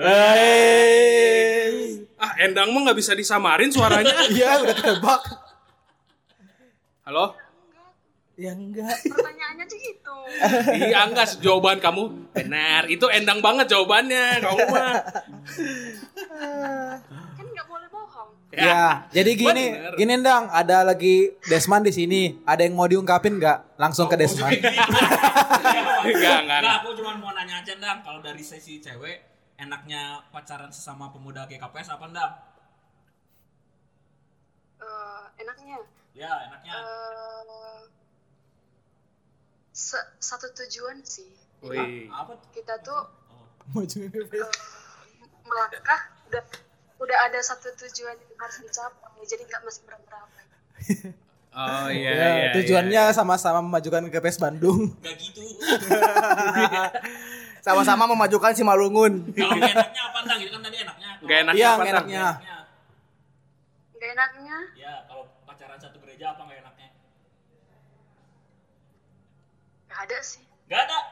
[2.17, 4.17] Ah, Endang mah nggak bisa disamarin suaranya.
[4.33, 5.23] Iya udah ketebak.
[7.05, 7.37] Halo?
[8.39, 8.95] Enggak, Ya enggak.
[9.03, 10.17] pertanyaannya tuh gitu.
[10.87, 12.87] Iya enggak jawaban kamu benar.
[12.87, 14.39] Itu endang banget jawabannya.
[14.39, 14.95] Kamu mah.
[17.35, 18.31] Kan nggak boleh bohong.
[18.49, 19.93] Ya, jadi gini, Bener.
[19.95, 22.39] gini Dang, ada lagi Desman di sini.
[22.45, 23.75] Ada yang mau diungkapin nggak?
[23.75, 24.55] Langsung ke Desman.
[24.55, 26.61] Enggak, enggak.
[26.63, 29.27] Enggak, aku cuma mau nanya aja Dang, kalau dari sesi cewek
[29.59, 32.33] enaknya pacaran sesama pemuda GKPS apa Dang?
[34.79, 35.83] Eh, enaknya
[36.15, 36.73] Ya, enaknya.
[36.73, 37.98] eh
[39.79, 41.31] se- satu tujuan sih.
[41.61, 42.11] Wih.
[42.11, 42.35] Apa?
[42.51, 42.99] Kita tuh
[43.71, 43.79] Oh.
[43.79, 44.51] eh,
[45.41, 46.43] melangkah udah
[46.99, 49.23] udah ada satu tujuan yang harus dicapai.
[49.23, 50.39] Jadi nggak masih berapa-berapa.
[51.51, 52.51] Oh iya, Ya, iya.
[52.53, 54.95] tujuannya sama-sama memajukan ke PES Bandung.
[55.03, 55.43] Gak gitu.
[57.61, 59.27] Sama-sama memajukan si Malungun.
[59.29, 60.39] Kalau nggak enaknya apa Dang?
[60.39, 61.09] Itu kan tadi enaknya.
[61.09, 61.19] iya.
[61.21, 61.89] Nggak enaknya Iya, Tang?
[61.89, 62.27] enaknya.
[63.93, 66.89] Gak enaknya Ya, kalau pacaran satu gereja apa nggak enaknya?
[69.89, 70.41] nggak ada sih.
[70.73, 70.99] Gak ada.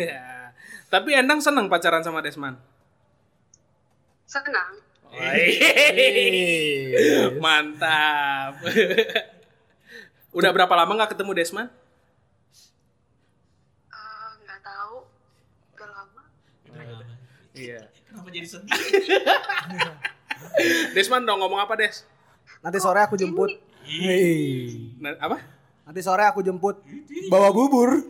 [0.00, 0.56] Ya.
[0.88, 2.56] Tapi Endang senang pacaran sama Desman.
[4.24, 4.80] Senang.
[7.44, 8.64] Mantap.
[10.38, 11.68] Udah berapa lama nggak ketemu Desman?
[13.92, 15.04] Eh, nggak tahu.
[15.76, 16.22] Udah lama.
[17.52, 17.84] Iya.
[18.08, 18.72] Kenapa jadi sedih?
[20.96, 22.08] Desman dong ngomong apa Des?
[22.64, 23.52] Nanti sore aku jemput.
[23.84, 24.96] Hei.
[24.96, 25.59] Nah, apa?
[25.86, 26.82] Nanti sore aku jemput.
[27.28, 28.02] Bawa bubur.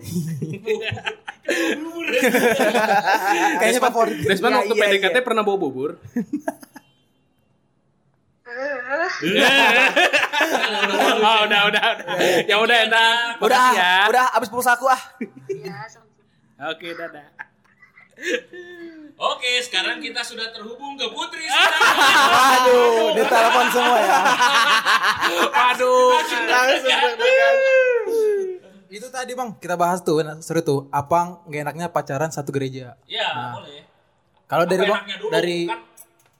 [3.60, 4.16] Kayaknya favorit.
[4.24, 5.24] Desman Iya, waktu iya, PDKT iya.
[5.24, 5.96] pernah bawa bubur?
[10.90, 11.84] Oh, udah, udah, udah.
[12.44, 13.16] Ya udah Endang.
[13.40, 13.94] Udah, Makasih ya.
[14.10, 15.00] udah habis pulsa aku ah.
[15.48, 16.06] ya, sama
[16.74, 17.24] Oke, dadah.
[19.20, 21.44] Oke, sekarang kita sudah terhubung ke Putri.
[22.56, 24.16] Aduh, ditelepon semua ya.
[25.76, 26.16] Aduh.
[28.88, 30.88] Itu tadi bang, kita bahas tuh, seru tuh.
[30.88, 32.96] Apa nggak enaknya pacaran satu gereja?
[33.04, 33.84] ya, boleh.
[34.48, 35.80] Kalau dari bang, dulu, dari kan?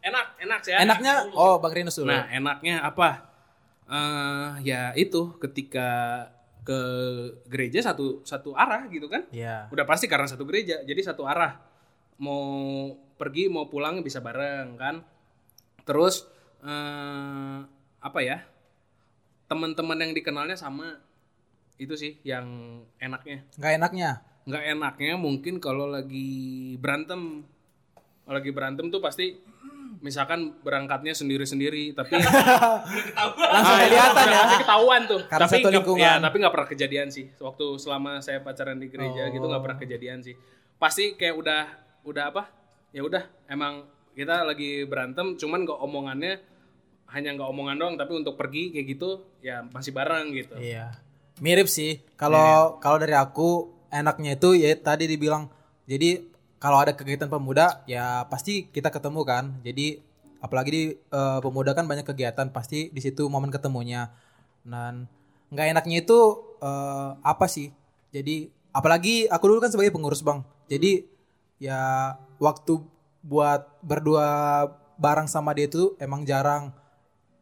[0.01, 0.73] Enak, enak sih.
[0.73, 2.09] enaknya, oh bang Rinus dulu.
[2.09, 3.29] Nah, enaknya apa?
[3.93, 6.33] Eh, ya itu ketika
[6.64, 6.81] ke
[7.45, 9.29] gereja satu satu arah gitu kan?
[9.29, 9.69] Iya.
[9.69, 11.70] Udah pasti karena satu gereja, jadi satu arah.
[12.21, 12.45] Mau
[13.17, 15.01] pergi mau pulang bisa bareng kan?
[15.83, 16.29] Terus
[16.61, 17.59] eh
[17.99, 18.45] apa ya?
[19.45, 21.01] Teman-teman yang dikenalnya sama
[21.75, 22.47] itu sih yang
[22.97, 23.43] enaknya.
[23.57, 24.11] Nggak enaknya.
[24.45, 26.29] Nggak enaknya mungkin kalau lagi
[26.77, 27.43] berantem.
[28.23, 29.35] Kalau lagi berantem tuh pasti
[30.01, 34.43] misalkan berangkatnya sendiri-sendiri tapi Langsung Ah, itu kelihatan ya.
[34.57, 35.21] ketahuan tuh.
[35.27, 36.01] Karena tapi satu lingkungan.
[36.01, 37.27] Ya, tapi nggak pernah kejadian sih.
[37.37, 40.37] Waktu selama saya pacaran di gereja gitu nggak pernah kejadian sih.
[40.79, 41.63] Pasti kayak udah
[42.05, 42.43] udah apa?
[42.91, 46.35] Ya udah, emang kita lagi berantem, cuman nggak omongannya
[47.11, 49.11] hanya nggak omongan doang, tapi untuk pergi kayak gitu
[49.43, 50.55] ya masih bareng gitu.
[50.59, 50.95] Iya.
[51.43, 52.05] Mirip sih.
[52.15, 55.51] Kalau kalau dari aku enaknya itu ya tadi dibilang
[55.89, 56.23] jadi
[56.63, 59.45] kalau ada kegiatan pemuda ya pasti kita ketemu kan.
[59.65, 59.99] Jadi
[60.39, 64.13] apalagi di eh, pemuda kan banyak kegiatan pasti di situ momen ketemunya.
[64.63, 65.09] Dan
[65.51, 66.19] nggak enaknya itu
[66.63, 67.73] eh, apa sih?
[68.13, 70.45] Jadi apalagi aku dulu kan sebagai pengurus bang.
[70.71, 71.09] Jadi
[71.61, 72.81] ya waktu
[73.20, 74.64] buat berdua
[74.96, 76.73] bareng sama dia itu emang jarang.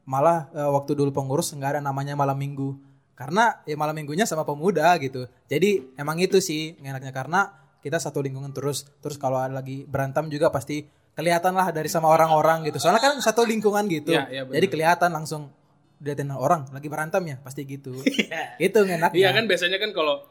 [0.04, 2.76] Malah eh, waktu dulu pengurus nggak ada namanya malam minggu.
[3.14, 5.26] Karena ya malam minggunya sama pemuda gitu.
[5.50, 7.50] Jadi emang itu sih enaknya karena
[7.82, 8.86] kita satu lingkungan terus.
[9.02, 10.86] Terus kalau ada lagi berantem juga pasti
[11.18, 12.78] kelihatan lah dari sama orang-orang gitu.
[12.78, 14.14] Soalnya kan satu lingkungan gitu.
[14.14, 14.54] Iya, iya, benar.
[14.54, 15.42] jadi kelihatan langsung
[15.98, 17.36] dilihatin orang lagi berantem ya?
[17.42, 17.90] Pasti gitu.
[18.66, 20.22] Itu nggak enaknya Iya kan biasanya kan kalau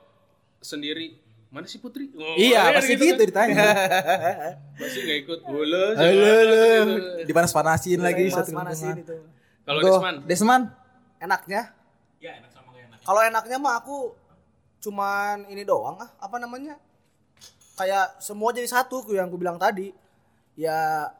[0.63, 2.11] sendiri mana sih Putri?
[2.11, 3.23] Oh, iya pasti gitu, kan.
[3.23, 3.65] ditanya
[4.79, 5.39] Pasti nggak ikut.
[5.47, 5.95] Bola.
[5.95, 6.61] halo halo
[7.23, 9.17] dipanas-panasin lagi satu Panas-panasin lingkungan itu.
[9.63, 10.61] Kalau Desman, Desman
[11.17, 11.61] Enaknya
[12.17, 12.99] Ya, enak sama gak enak.
[13.05, 13.97] Kalau enaknya mah aku
[14.81, 16.81] cuman ini doang ah, apa namanya?
[17.77, 19.93] Kayak semua jadi satu yang aku bilang tadi.
[20.57, 21.13] Ya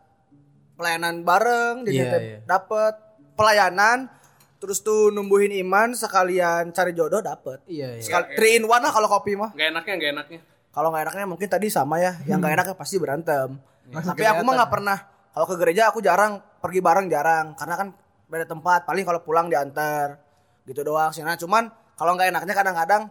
[0.74, 2.38] pelayanan bareng jadi Iya, teh iya.
[2.46, 2.94] dapet
[3.38, 4.10] pelayanan
[4.58, 7.62] terus tuh numbuhin iman sekalian cari jodoh dapet.
[7.70, 9.54] iya iya Sekali three in one lah kalau kopi mah.
[9.54, 10.39] nggak enaknya nggak enaknya.
[10.74, 12.17] Kalau nggak enaknya mungkin tadi sama ya.
[12.26, 13.50] Yang nggak enaknya pasti berantem.
[13.89, 14.98] Langsung Tapi aku mah nggak pernah.
[15.34, 17.88] Kalau ke gereja aku jarang pergi bareng jarang karena kan
[18.30, 18.86] beda tempat.
[18.86, 20.17] Paling kalau pulang diantar
[20.65, 21.22] gitu doang sih.
[21.22, 23.10] Nah cuman kalau nggak enaknya kadang-kadang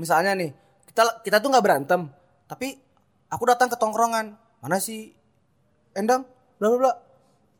[0.00, 0.50] misalnya nih
[0.90, 2.10] kita kita tuh nggak berantem
[2.50, 2.74] tapi
[3.30, 5.14] aku datang ke tongkrongan mana sih
[5.94, 6.26] Endang
[6.58, 6.92] bla bla bla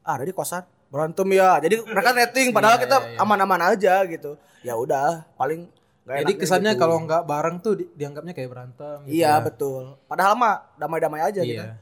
[0.07, 3.18] ah, ada di kosan berantem ya jadi mereka netting padahal Iya, kita iya, iya.
[3.18, 6.81] aman-aman aja gitu ya udah paling nggak jadi kesannya gitu.
[6.81, 9.40] kalau nggak bareng tuh di- dianggapnya kayak berantem gitu Iya ya.
[9.40, 9.83] betul.
[10.05, 11.55] Padahal mah damai-damai aja gitu.
[11.57, 11.79] iya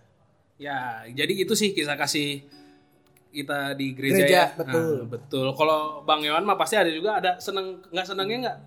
[0.58, 2.42] Ya, jadi itu sih kisah kasih
[3.30, 4.46] kita di gereja, Gereja, ya.
[4.52, 4.94] betul.
[4.98, 5.46] Nah, betul.
[5.54, 8.58] Kalau Bang Yohan mah pasti ada juga ada seneng nggak senengnya nggak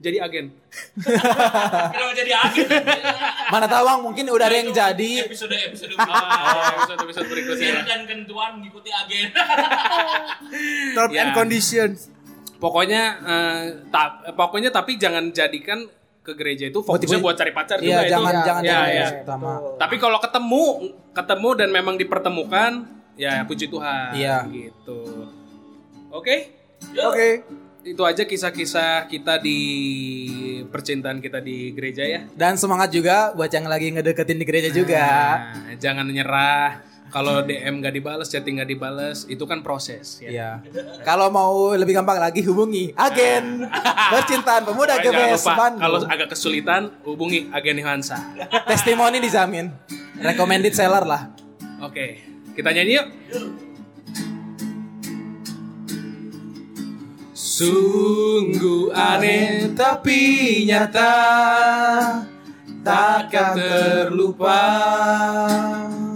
[0.00, 0.48] jadi agen.
[0.96, 2.66] Kenapa jadi agen?
[3.48, 7.84] mana tahu bang mungkin udah ada yang jadi Episode episode Ah, episode episode berikutnya.
[7.84, 9.28] Dan ketentuan mengikuti agen.
[10.96, 11.20] Terms Ya.
[11.20, 12.08] and conditions.
[12.56, 15.84] Pokoknya eh, ta- pokoknya tapi jangan jadikan
[16.20, 18.12] ke gereja itu fokusnya buat cari pacar iya juga itu.
[18.12, 19.08] jangan Ya, jangan ya, jangan ya.
[19.76, 20.64] Tapi kalau ketemu
[21.10, 22.70] ketemu dan memang dipertemukan
[23.16, 24.44] ya puji Tuhan Iya.
[24.46, 25.28] gitu.
[26.10, 26.52] Oke?
[26.94, 27.28] Oke.
[27.80, 29.58] Itu aja kisah-kisah kita di
[30.68, 32.20] percintaan kita di gereja ya.
[32.36, 36.84] dan semangat juga buat yang lagi ngedeketin di gereja juga Nah, jangan nyerah.
[37.10, 40.30] Kalau DM gak dibales, chatting gak dibales, itu kan proses ya.
[40.30, 40.50] Iya.
[41.02, 43.66] Kalau mau lebih gampang lagi hubungi agen
[44.14, 45.82] percintaan pemuda GBS Bandung.
[45.82, 48.14] Kalau agak kesulitan, hubungi agen Yohansa.
[48.62, 49.74] Testimoni dijamin.
[50.22, 51.34] Recommended seller lah.
[51.82, 52.22] Oke,
[52.54, 53.06] kita nyanyi yuk.
[57.60, 61.12] Sungguh aneh tapi nyata
[62.80, 64.64] takkan terlupa.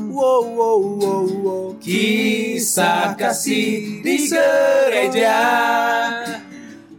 [0.09, 1.66] Wow wow wow wow.
[1.76, 5.36] Kisah kasih di gereja.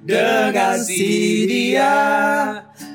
[0.06, 1.98] Dengan si dia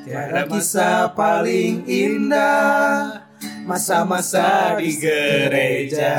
[0.07, 3.27] Tiada kisah paling indah.
[3.67, 6.15] Masa-masa di gereja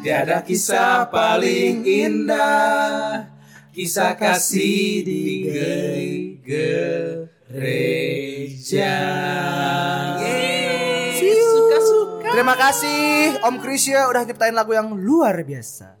[0.00, 3.33] Tiada kisah paling indah
[3.74, 6.38] Kisah kasih di ge-
[7.50, 8.94] gereja
[12.34, 15.94] Terima kasih Om Krisya udah nyiptain lagu yang luar biasa.